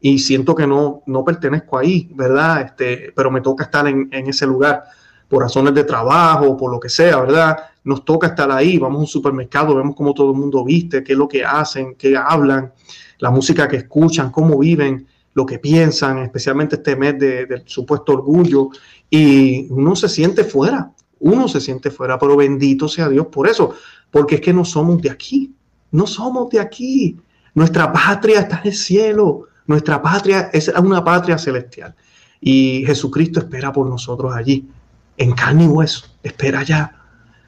y, 0.00 0.18
siento 0.18 0.54
que 0.54 0.66
no, 0.66 1.02
no 1.06 1.24
pertenezco 1.24 1.76
ahí, 1.76 2.08
¿verdad? 2.14 2.60
Este, 2.62 3.12
pero 3.16 3.32
me 3.32 3.40
toca 3.40 3.64
estar 3.64 3.86
en, 3.88 4.08
en 4.12 4.28
ese 4.28 4.46
lugar 4.46 4.84
por 5.28 5.42
razones 5.42 5.74
de 5.74 5.84
trabajo, 5.84 6.56
por 6.56 6.70
lo 6.70 6.78
que 6.78 6.88
sea, 6.88 7.20
¿verdad? 7.20 7.56
Nos 7.84 8.04
toca 8.04 8.28
estar 8.28 8.50
ahí, 8.50 8.78
vamos 8.78 8.98
a 8.98 9.00
un 9.00 9.06
supermercado, 9.06 9.74
vemos 9.74 9.94
cómo 9.96 10.12
todo 10.12 10.32
el 10.32 10.38
mundo 10.38 10.64
viste, 10.64 11.02
qué 11.02 11.12
es 11.12 11.18
lo 11.18 11.28
que 11.28 11.44
hacen, 11.44 11.94
qué 11.96 12.16
hablan, 12.16 12.72
la 13.18 13.30
música 13.30 13.66
que 13.68 13.76
escuchan, 13.76 14.30
cómo 14.30 14.58
viven, 14.58 15.06
lo 15.34 15.46
que 15.46 15.58
piensan, 15.58 16.18
especialmente 16.18 16.76
este 16.76 16.96
mes 16.96 17.18
del 17.18 17.62
supuesto 17.66 18.12
orgullo, 18.12 18.70
y 19.08 19.66
uno 19.70 19.94
se 19.94 20.08
siente 20.08 20.44
fuera, 20.44 20.90
uno 21.20 21.48
se 21.48 21.60
siente 21.60 21.90
fuera, 21.90 22.18
pero 22.18 22.36
bendito 22.36 22.88
sea 22.88 23.08
Dios 23.08 23.26
por 23.26 23.48
eso, 23.48 23.74
porque 24.10 24.36
es 24.36 24.40
que 24.40 24.52
no 24.52 24.64
somos 24.64 25.00
de 25.00 25.10
aquí, 25.10 25.54
no 25.92 26.06
somos 26.06 26.50
de 26.50 26.60
aquí, 26.60 27.16
nuestra 27.54 27.92
patria 27.92 28.40
está 28.40 28.60
en 28.62 28.68
el 28.68 28.74
cielo, 28.74 29.44
nuestra 29.66 30.02
patria 30.02 30.50
es 30.52 30.68
una 30.68 31.04
patria 31.04 31.38
celestial, 31.38 31.94
y 32.40 32.84
Jesucristo 32.86 33.40
espera 33.40 33.72
por 33.72 33.88
nosotros 33.88 34.34
allí 34.34 34.68
en 35.16 35.32
carne 35.32 35.64
y 35.64 35.68
hueso, 35.68 36.06
espera 36.22 36.62
ya. 36.62 36.97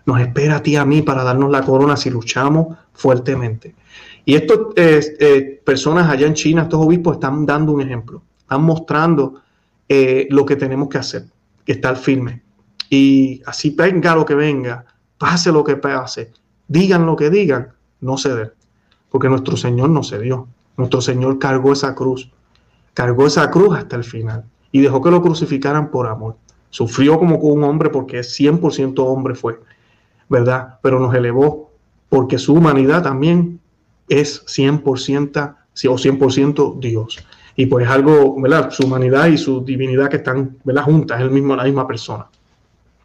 Nos 0.07 0.21
espera 0.21 0.57
a 0.57 0.63
ti 0.63 0.73
y 0.73 0.77
a 0.77 0.85
mí 0.85 1.03
para 1.03 1.25
darnos 1.25 1.51
la 1.51 1.63
corona 1.63 1.97
si 1.97 2.11
luchamos 2.11 2.77
fuertemente. 2.93 3.75
Y 4.25 4.35
estas 4.35 4.59
eh, 4.77 5.61
personas 5.65 6.09
allá 6.09 6.27
en 6.27 6.35
China, 6.35 6.63
estos 6.63 6.85
obispos, 6.85 7.15
están 7.15 7.47
dando 7.47 7.73
un 7.73 7.81
ejemplo, 7.81 8.23
están 8.39 8.63
mostrando 8.63 9.41
eh, 9.89 10.27
lo 10.31 10.45
que 10.45 10.57
tenemos 10.57 10.89
que 10.89 10.99
hacer, 10.99 11.25
estar 11.67 11.97
firme. 11.97 12.43
Y 12.89 13.43
así 13.47 13.71
venga 13.71 14.15
lo 14.15 14.25
que 14.25 14.35
venga, 14.35 14.85
pase 15.19 15.53
lo 15.53 15.63
que 15.65 15.77
pase, 15.77 16.33
digan 16.67 17.07
lo 17.07 17.17
que 17.17 17.31
digan, 17.31 17.73
no 18.01 18.17
ceder. 18.17 18.55
Porque 19.11 19.29
nuestro 19.29 19.57
Señor 19.57 19.91
no 19.91 20.03
cedió. 20.03 20.49
Nuestro 20.77 21.01
Señor 21.01 21.39
cargó 21.39 21.73
esa 21.73 21.95
cruz, 21.95 22.31
cargó 22.95 23.27
esa 23.27 23.51
cruz 23.51 23.77
hasta 23.77 23.97
el 23.97 24.05
final 24.05 24.45
y 24.73 24.81
dejó 24.81 25.03
que 25.03 25.11
lo 25.11 25.21
crucificaran 25.21 25.91
por 25.91 26.07
amor. 26.07 26.37
Sufrió 26.71 27.19
como 27.19 27.37
un 27.37 27.65
hombre 27.65 27.91
porque 27.91 28.21
100% 28.21 28.95
hombre 29.01 29.35
fue, 29.35 29.61
¿verdad? 30.31 30.79
Pero 30.81 30.99
nos 30.99 31.15
elevó 31.15 31.73
porque 32.09 32.39
su 32.39 32.55
humanidad 32.55 33.03
también 33.03 33.61
es 34.09 34.47
100% 34.47 34.83
o 34.85 35.97
100% 35.97 36.81
Dios. 36.81 37.19
Y 37.57 37.67
pues 37.67 37.87
algo, 37.89 38.41
¿verdad? 38.41 38.71
Su 38.71 38.85
humanidad 38.85 39.27
y 39.27 39.37
su 39.37 39.63
divinidad 39.63 40.09
que 40.09 40.17
están, 40.17 40.57
¿verdad? 40.65 40.85
Juntas, 40.85 41.19
es 41.19 41.27
el 41.27 41.31
mismo, 41.31 41.55
la 41.55 41.65
misma 41.65 41.87
persona. 41.87 42.27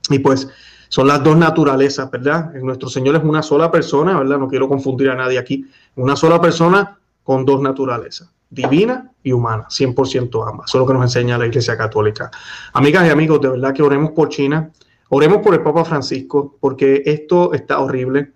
Y 0.09 0.19
pues 0.19 0.47
son 0.87 1.07
las 1.07 1.23
dos 1.23 1.35
naturalezas, 1.35 2.09
¿verdad? 2.09 2.53
Nuestro 2.53 2.87
Señor 2.87 3.15
es 3.15 3.23
una 3.23 3.41
sola 3.41 3.71
persona, 3.71 4.17
¿verdad? 4.17 4.37
No 4.37 4.47
quiero 4.47 4.69
confundir 4.69 5.09
a 5.09 5.15
nadie 5.15 5.39
aquí. 5.39 5.65
Una 5.95 6.15
sola 6.15 6.39
persona 6.39 6.97
con 7.23 7.43
dos 7.43 7.59
naturalezas, 7.59 8.29
divina 8.49 9.11
y 9.23 9.31
humana, 9.31 9.65
100% 9.67 10.47
ambas. 10.47 10.69
Eso 10.69 10.77
es 10.77 10.79
lo 10.79 10.87
que 10.87 10.93
nos 10.93 11.03
enseña 11.03 11.39
la 11.39 11.47
Iglesia 11.47 11.75
Católica. 11.75 12.29
Amigas 12.73 13.07
y 13.07 13.09
amigos, 13.09 13.41
de 13.41 13.49
verdad 13.49 13.73
que 13.73 13.81
oremos 13.81 14.11
por 14.11 14.29
China, 14.29 14.71
oremos 15.09 15.39
por 15.39 15.53
el 15.53 15.61
Papa 15.61 15.85
Francisco, 15.85 16.57
porque 16.59 17.03
esto 17.05 17.53
está 17.53 17.79
horrible. 17.79 18.31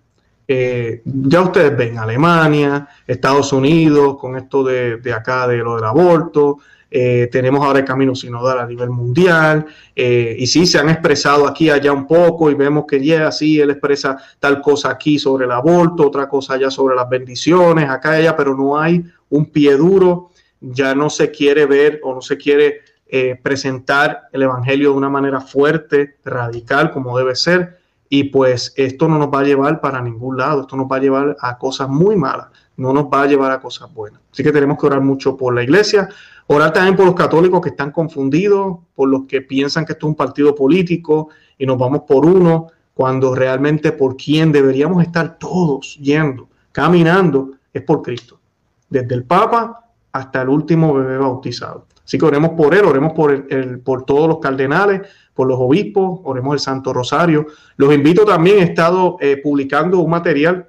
Eh, 0.46 1.02
ya 1.04 1.42
ustedes 1.42 1.76
ven, 1.76 1.98
Alemania, 1.98 2.88
Estados 3.06 3.52
Unidos, 3.52 4.16
con 4.18 4.36
esto 4.36 4.64
de, 4.64 4.96
de 4.96 5.12
acá, 5.12 5.46
de 5.46 5.58
lo 5.58 5.76
del 5.76 5.84
aborto, 5.84 6.58
eh, 6.92 7.28
tenemos 7.30 7.64
ahora 7.64 7.78
el 7.78 7.84
camino 7.84 8.16
sinodal 8.16 8.58
a 8.58 8.66
nivel 8.66 8.90
mundial, 8.90 9.64
eh, 9.94 10.34
y 10.36 10.46
sí, 10.48 10.66
se 10.66 10.78
han 10.78 10.88
expresado 10.88 11.46
aquí 11.46 11.70
allá 11.70 11.92
un 11.92 12.04
poco 12.04 12.50
y 12.50 12.54
vemos 12.54 12.84
que 12.88 13.04
ya 13.04 13.30
sí, 13.30 13.60
él 13.60 13.70
expresa 13.70 14.16
tal 14.40 14.60
cosa 14.60 14.90
aquí 14.90 15.16
sobre 15.16 15.44
el 15.44 15.52
aborto, 15.52 16.08
otra 16.08 16.28
cosa 16.28 16.54
allá 16.54 16.68
sobre 16.68 16.96
las 16.96 17.08
bendiciones, 17.08 17.88
acá 17.88 18.16
y 18.16 18.22
allá, 18.22 18.36
pero 18.36 18.56
no 18.56 18.76
hay 18.76 19.04
un 19.28 19.46
pie 19.46 19.76
duro, 19.76 20.30
ya 20.60 20.92
no 20.96 21.08
se 21.10 21.30
quiere 21.30 21.64
ver 21.64 22.00
o 22.02 22.12
no 22.12 22.20
se 22.20 22.36
quiere 22.36 22.80
eh, 23.10 23.38
presentar 23.42 24.22
el 24.32 24.42
Evangelio 24.42 24.90
de 24.90 24.96
una 24.96 25.08
manera 25.08 25.40
fuerte, 25.40 26.16
radical, 26.24 26.90
como 26.90 27.16
debe 27.18 27.34
ser, 27.36 27.78
y 28.08 28.24
pues 28.24 28.72
esto 28.76 29.08
no 29.08 29.18
nos 29.18 29.28
va 29.28 29.40
a 29.40 29.44
llevar 29.44 29.80
para 29.80 30.00
ningún 30.00 30.36
lado, 30.36 30.62
esto 30.62 30.76
nos 30.76 30.86
va 30.86 30.96
a 30.96 31.00
llevar 31.00 31.36
a 31.40 31.58
cosas 31.58 31.88
muy 31.88 32.16
malas, 32.16 32.48
no 32.76 32.92
nos 32.92 33.04
va 33.04 33.22
a 33.22 33.26
llevar 33.26 33.52
a 33.52 33.60
cosas 33.60 33.92
buenas. 33.92 34.20
Así 34.32 34.42
que 34.42 34.52
tenemos 34.52 34.78
que 34.78 34.86
orar 34.86 35.00
mucho 35.00 35.36
por 35.36 35.54
la 35.54 35.62
iglesia, 35.62 36.08
Orar 36.52 36.72
también 36.72 36.96
por 36.96 37.06
los 37.06 37.14
católicos 37.14 37.60
que 37.60 37.68
están 37.68 37.92
confundidos, 37.92 38.78
por 38.96 39.08
los 39.08 39.26
que 39.26 39.40
piensan 39.40 39.86
que 39.86 39.92
esto 39.92 40.08
es 40.08 40.10
un 40.10 40.16
partido 40.16 40.52
político 40.52 41.28
y 41.56 41.64
nos 41.64 41.78
vamos 41.78 42.00
por 42.08 42.26
uno, 42.26 42.66
cuando 42.92 43.36
realmente 43.36 43.92
por 43.92 44.16
quien 44.16 44.50
deberíamos 44.50 45.00
estar 45.04 45.38
todos 45.38 45.96
yendo, 45.98 46.48
caminando, 46.72 47.52
es 47.72 47.82
por 47.82 48.02
Cristo. 48.02 48.40
Desde 48.88 49.14
el 49.14 49.22
Papa 49.22 49.92
hasta 50.10 50.42
el 50.42 50.48
último 50.48 50.92
bebé 50.92 51.18
bautizado. 51.18 51.86
Así 52.10 52.18
que 52.18 52.24
oremos 52.24 52.50
por 52.56 52.74
él, 52.74 52.84
oremos 52.84 53.12
por, 53.12 53.30
el, 53.30 53.78
por 53.78 54.04
todos 54.04 54.26
los 54.26 54.40
cardenales, 54.40 55.02
por 55.32 55.46
los 55.46 55.56
obispos, 55.60 56.18
oremos 56.24 56.54
el 56.54 56.58
Santo 56.58 56.92
Rosario. 56.92 57.46
Los 57.76 57.94
invito 57.94 58.24
también, 58.24 58.58
he 58.58 58.62
estado 58.62 59.16
eh, 59.20 59.36
publicando 59.40 60.00
un 60.00 60.10
material 60.10 60.66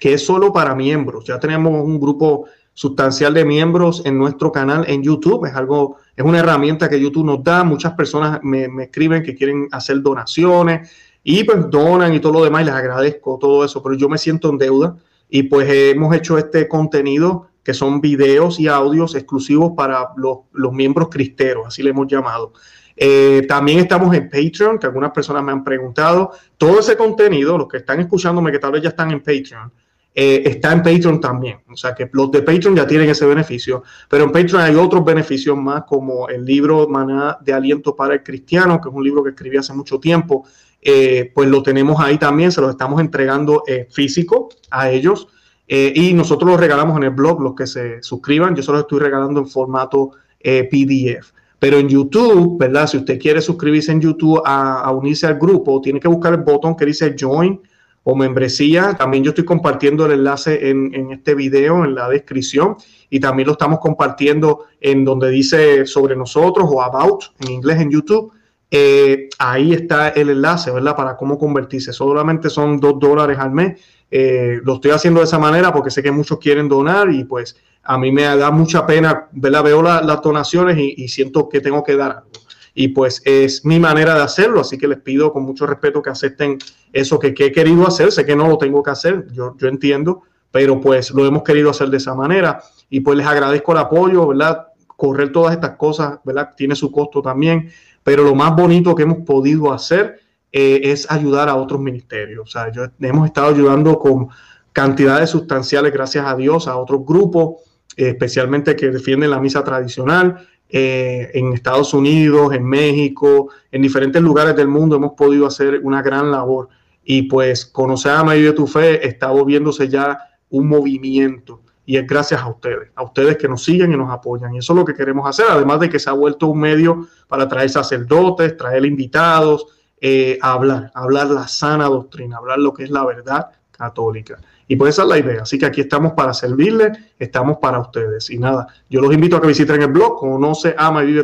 que 0.00 0.14
es 0.14 0.24
solo 0.24 0.54
para 0.54 0.74
miembros. 0.74 1.26
Ya 1.26 1.38
tenemos 1.38 1.84
un 1.84 2.00
grupo 2.00 2.46
sustancial 2.72 3.34
de 3.34 3.44
miembros 3.44 4.00
en 4.06 4.16
nuestro 4.16 4.50
canal 4.50 4.86
en 4.88 5.02
YouTube. 5.02 5.44
Es 5.44 5.54
algo, 5.54 5.98
es 6.16 6.24
una 6.24 6.38
herramienta 6.38 6.88
que 6.88 6.98
YouTube 6.98 7.26
nos 7.26 7.44
da. 7.44 7.62
Muchas 7.62 7.92
personas 7.92 8.40
me, 8.42 8.66
escriben 8.82 9.22
que 9.22 9.34
quieren 9.34 9.68
hacer 9.72 10.00
donaciones 10.00 10.90
y 11.22 11.44
pues 11.44 11.68
donan 11.68 12.14
y 12.14 12.20
todo 12.20 12.32
lo 12.32 12.44
demás 12.44 12.64
les 12.64 12.74
agradezco 12.74 13.36
todo 13.38 13.62
eso, 13.62 13.82
pero 13.82 13.94
yo 13.94 14.08
me 14.08 14.16
siento 14.16 14.48
en 14.48 14.56
deuda 14.56 14.96
y 15.28 15.42
pues 15.42 15.68
hemos 15.68 16.16
hecho 16.16 16.38
este 16.38 16.66
contenido 16.66 17.48
que 17.66 17.74
son 17.74 18.00
videos 18.00 18.60
y 18.60 18.68
audios 18.68 19.16
exclusivos 19.16 19.72
para 19.76 20.10
los, 20.16 20.72
miembros 20.72 21.08
cristeros, 21.08 21.66
así 21.66 21.82
le 21.82 21.90
hemos 21.90 22.06
llamado. 22.06 22.52
Eh, 22.94 23.44
también 23.48 23.80
estamos 23.80 24.14
en 24.14 24.30
Patreon, 24.30 24.78
que 24.78 24.86
algunas 24.86 25.10
personas 25.10 25.42
me 25.42 25.50
han 25.50 25.64
preguntado. 25.64 26.30
Todo 26.56 26.78
ese 26.78 26.96
contenido, 26.96 27.58
los 27.58 27.66
que 27.66 27.78
están 27.78 27.98
escuchándome, 27.98 28.52
que 28.52 28.60
tal 28.60 28.70
vez 28.70 28.82
ya 28.82 28.90
están 28.90 29.10
en 29.10 29.18
Patreon, 29.18 29.72
eh, 30.14 30.44
está 30.46 30.70
en 30.74 30.84
Patreon 30.84 31.20
también. 31.20 31.58
O 31.68 31.76
sea 31.76 31.92
que 31.92 32.08
los 32.12 32.30
de 32.30 32.42
Patreon 32.42 32.76
ya 32.76 32.86
tienen 32.86 33.10
ese 33.10 33.26
beneficio, 33.26 33.82
pero 34.08 34.22
en 34.22 34.30
Patreon 34.30 34.62
hay 34.62 34.76
otros 34.76 35.04
beneficios 35.04 35.56
más 35.56 35.82
como 35.88 36.28
el 36.28 36.44
libro 36.44 36.86
Maná 36.86 37.36
de 37.40 37.52
Aliento 37.52 37.96
para 37.96 38.14
el 38.14 38.22
Cristiano, 38.22 38.80
que 38.80 38.88
es 38.90 38.94
un 38.94 39.02
libro 39.02 39.24
que 39.24 39.30
escribí 39.30 39.56
hace 39.56 39.72
mucho 39.72 39.98
tiempo. 39.98 40.46
Eh, 40.80 41.32
pues 41.34 41.48
lo 41.48 41.64
tenemos 41.64 41.98
ahí 41.98 42.16
también, 42.16 42.52
se 42.52 42.60
los 42.60 42.70
estamos 42.70 43.00
entregando 43.00 43.64
físico 43.90 44.50
a 44.70 44.88
ellos 44.88 45.26
y 45.68 46.14
nosotros 46.14 46.50
los 46.50 46.60
regalamos 46.60 46.96
en 46.96 47.04
el 47.04 47.10
blog, 47.10 47.40
los 47.40 47.54
que 47.54 47.66
se 47.66 48.02
suscriban, 48.02 48.54
yo 48.54 48.62
se 48.62 48.70
los 48.72 48.82
estoy 48.82 49.00
regalando 49.00 49.40
en 49.40 49.48
formato 49.48 50.12
PDF. 50.40 51.32
Pero 51.58 51.78
en 51.78 51.88
YouTube, 51.88 52.58
¿verdad? 52.58 52.86
Si 52.86 52.98
usted 52.98 53.18
quiere 53.18 53.40
suscribirse 53.40 53.90
en 53.90 54.00
YouTube 54.00 54.42
a, 54.44 54.90
unirse 54.92 55.26
al 55.26 55.38
grupo, 55.38 55.80
tiene 55.80 56.00
que 56.00 56.08
buscar 56.08 56.34
el 56.34 56.42
botón 56.42 56.76
que 56.76 56.84
dice 56.84 57.14
Join 57.18 57.60
o 58.04 58.14
membresía. 58.14 58.94
También 58.94 59.24
yo 59.24 59.30
estoy 59.30 59.44
compartiendo 59.44 60.06
el 60.06 60.12
enlace 60.12 60.68
en, 60.68 61.10
este 61.10 61.34
video, 61.34 61.84
en 61.84 61.94
la 61.94 62.08
descripción, 62.08 62.76
y 63.08 63.20
también 63.20 63.46
lo 63.46 63.52
estamos 63.52 63.78
compartiendo 63.80 64.66
en 64.80 65.04
donde 65.04 65.30
dice 65.30 65.86
sobre 65.86 66.14
nosotros 66.14 66.68
o 66.70 66.82
about 66.82 67.24
en 67.40 67.52
inglés 67.52 67.80
en 67.80 67.90
YouTube. 67.90 68.32
Eh, 68.70 69.28
ahí 69.38 69.72
está 69.72 70.10
el 70.10 70.28
enlace, 70.28 70.70
¿verdad? 70.70 70.94
Para 70.94 71.16
cómo 71.16 71.38
convertirse. 71.38 71.92
Solamente 71.92 72.50
son 72.50 72.78
dos 72.78 72.98
dólares 73.00 73.38
al 73.38 73.52
mes. 73.52 73.80
Eh, 74.10 74.60
lo 74.62 74.74
estoy 74.74 74.92
haciendo 74.92 75.20
de 75.20 75.24
esa 75.24 75.38
manera 75.38 75.72
porque 75.72 75.90
sé 75.90 76.02
que 76.02 76.12
muchos 76.12 76.38
quieren 76.38 76.68
donar 76.68 77.10
y 77.10 77.24
pues 77.24 77.56
a 77.82 77.98
mí 77.98 78.12
me 78.12 78.22
da 78.22 78.50
mucha 78.50 78.86
pena, 78.86 79.28
¿verdad? 79.32 79.64
Veo 79.64 79.82
las 79.82 80.22
donaciones 80.22 80.76
y, 80.78 81.08
siento 81.08 81.48
que 81.48 81.60
tengo 81.60 81.82
que 81.82 81.96
dar 81.96 82.12
algo 82.12 82.30
y 82.78 82.88
pues 82.88 83.22
es 83.24 83.64
mi 83.64 83.80
manera 83.80 84.14
de 84.14 84.22
hacerlo, 84.22 84.60
así 84.60 84.76
que 84.76 84.86
les 84.86 85.00
pido 85.00 85.32
con 85.32 85.44
mucho 85.44 85.66
respeto 85.66 86.02
que 86.02 86.10
acepten 86.10 86.58
eso 86.92 87.18
que, 87.18 87.28
he 87.28 87.52
querido 87.52 87.86
hacer, 87.86 88.12
sé 88.12 88.26
que 88.26 88.36
no 88.36 88.48
lo 88.48 88.58
tengo 88.58 88.82
que 88.82 88.90
hacer, 88.90 89.26
yo, 89.32 89.56
yo 89.56 89.68
entiendo, 89.68 90.22
pero 90.50 90.78
pues 90.78 91.10
lo 91.10 91.24
hemos 91.24 91.42
querido 91.42 91.70
hacer 91.70 91.88
de 91.88 91.96
esa 91.96 92.14
manera 92.14 92.62
y 92.90 93.00
pues 93.00 93.16
les 93.16 93.26
agradezco 93.26 93.72
el 93.72 93.78
apoyo, 93.78 94.26
¿verdad? 94.26 94.66
Correr 94.88 95.32
todas 95.32 95.54
estas 95.54 95.76
cosas, 95.76 96.18
¿verdad? 96.22 96.50
Tiene 96.54 96.76
su 96.76 96.92
costo 96.92 97.22
también, 97.22 97.70
pero 98.02 98.22
lo 98.22 98.34
más 98.34 98.54
bonito 98.54 98.94
que 98.94 99.04
hemos 99.04 99.24
podido 99.24 99.72
hacer 99.72 100.20
eh, 100.52 100.80
es 100.84 101.10
ayudar 101.10 101.48
a 101.48 101.56
otros 101.56 101.80
ministerios, 101.80 102.48
o 102.48 102.50
sea, 102.50 102.72
yo, 102.72 102.84
hemos 103.00 103.26
estado 103.26 103.48
ayudando 103.48 103.98
con 103.98 104.28
cantidades 104.72 105.30
sustanciales, 105.30 105.92
gracias 105.92 106.26
a 106.26 106.36
Dios, 106.36 106.68
a 106.68 106.76
otros 106.76 107.04
grupos, 107.04 107.62
especialmente 107.96 108.76
que 108.76 108.90
defienden 108.90 109.30
la 109.30 109.40
misa 109.40 109.64
tradicional, 109.64 110.46
eh, 110.68 111.30
en 111.34 111.52
Estados 111.52 111.94
Unidos, 111.94 112.52
en 112.52 112.64
México, 112.64 113.50
en 113.70 113.82
diferentes 113.82 114.20
lugares 114.20 114.56
del 114.56 114.66
mundo 114.66 114.96
hemos 114.96 115.12
podido 115.12 115.46
hacer 115.46 115.80
una 115.82 116.02
gran 116.02 116.30
labor. 116.30 116.68
Y 117.04 117.22
pues 117.22 117.64
conocer 117.64 118.12
a 118.12 118.24
María 118.24 118.46
de 118.46 118.52
tu 118.52 118.66
Fe 118.66 119.06
está 119.06 119.30
volviéndose 119.30 119.88
ya 119.88 120.18
un 120.50 120.66
movimiento. 120.66 121.62
Y 121.84 121.96
es 121.96 122.06
gracias 122.06 122.40
a 122.40 122.48
ustedes, 122.48 122.90
a 122.96 123.04
ustedes 123.04 123.36
que 123.36 123.46
nos 123.46 123.62
siguen 123.62 123.92
y 123.92 123.96
nos 123.96 124.10
apoyan. 124.10 124.54
Y 124.54 124.58
eso 124.58 124.72
es 124.72 124.76
lo 124.76 124.84
que 124.84 124.94
queremos 124.94 125.28
hacer, 125.28 125.46
además 125.48 125.78
de 125.78 125.88
que 125.88 126.00
se 126.00 126.10
ha 126.10 126.14
vuelto 126.14 126.48
un 126.48 126.58
medio 126.58 127.06
para 127.28 127.48
traer 127.48 127.70
sacerdotes, 127.70 128.56
traer 128.56 128.84
invitados, 128.84 129.66
eh, 130.00 130.38
hablar, 130.42 130.90
hablar 130.94 131.28
la 131.28 131.48
sana 131.48 131.86
doctrina, 131.86 132.36
hablar 132.36 132.58
lo 132.58 132.72
que 132.72 132.84
es 132.84 132.90
la 132.90 133.04
verdad 133.04 133.50
católica. 133.70 134.38
Y 134.68 134.76
pues 134.76 134.94
esa 134.94 135.02
es 135.02 135.08
la 135.08 135.18
idea. 135.18 135.42
Así 135.42 135.58
que 135.58 135.66
aquí 135.66 135.80
estamos 135.80 136.12
para 136.12 136.34
servirles, 136.34 136.98
estamos 137.18 137.58
para 137.58 137.78
ustedes. 137.78 138.30
Y 138.30 138.38
nada, 138.38 138.66
yo 138.90 139.00
los 139.00 139.14
invito 139.14 139.36
a 139.36 139.40
que 139.40 139.46
visiten 139.46 139.80
el 139.80 139.92
blog 139.92 140.18
conoce 140.18 140.74
ama 140.76 141.04
y 141.04 141.14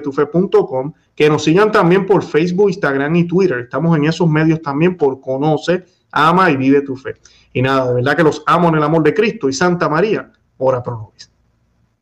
que 1.14 1.28
nos 1.28 1.44
sigan 1.44 1.72
también 1.72 2.06
por 2.06 2.22
Facebook, 2.22 2.70
Instagram 2.70 3.16
y 3.16 3.24
Twitter. 3.26 3.58
Estamos 3.58 3.96
en 3.96 4.04
esos 4.04 4.28
medios 4.28 4.62
también 4.62 4.96
por 4.96 5.20
conoce, 5.20 5.84
ama 6.12 6.50
y 6.50 6.56
vive 6.56 6.82
tu 6.82 6.96
fe. 6.96 7.16
Y 7.52 7.62
nada, 7.62 7.88
de 7.88 7.94
verdad 7.94 8.16
que 8.16 8.22
los 8.22 8.42
amo 8.46 8.68
en 8.68 8.76
el 8.76 8.82
amor 8.82 9.02
de 9.02 9.12
Cristo 9.12 9.48
y 9.48 9.52
Santa 9.52 9.88
María, 9.88 10.30
ora 10.58 10.82
pro 10.82 10.96
nobis. 10.96 11.31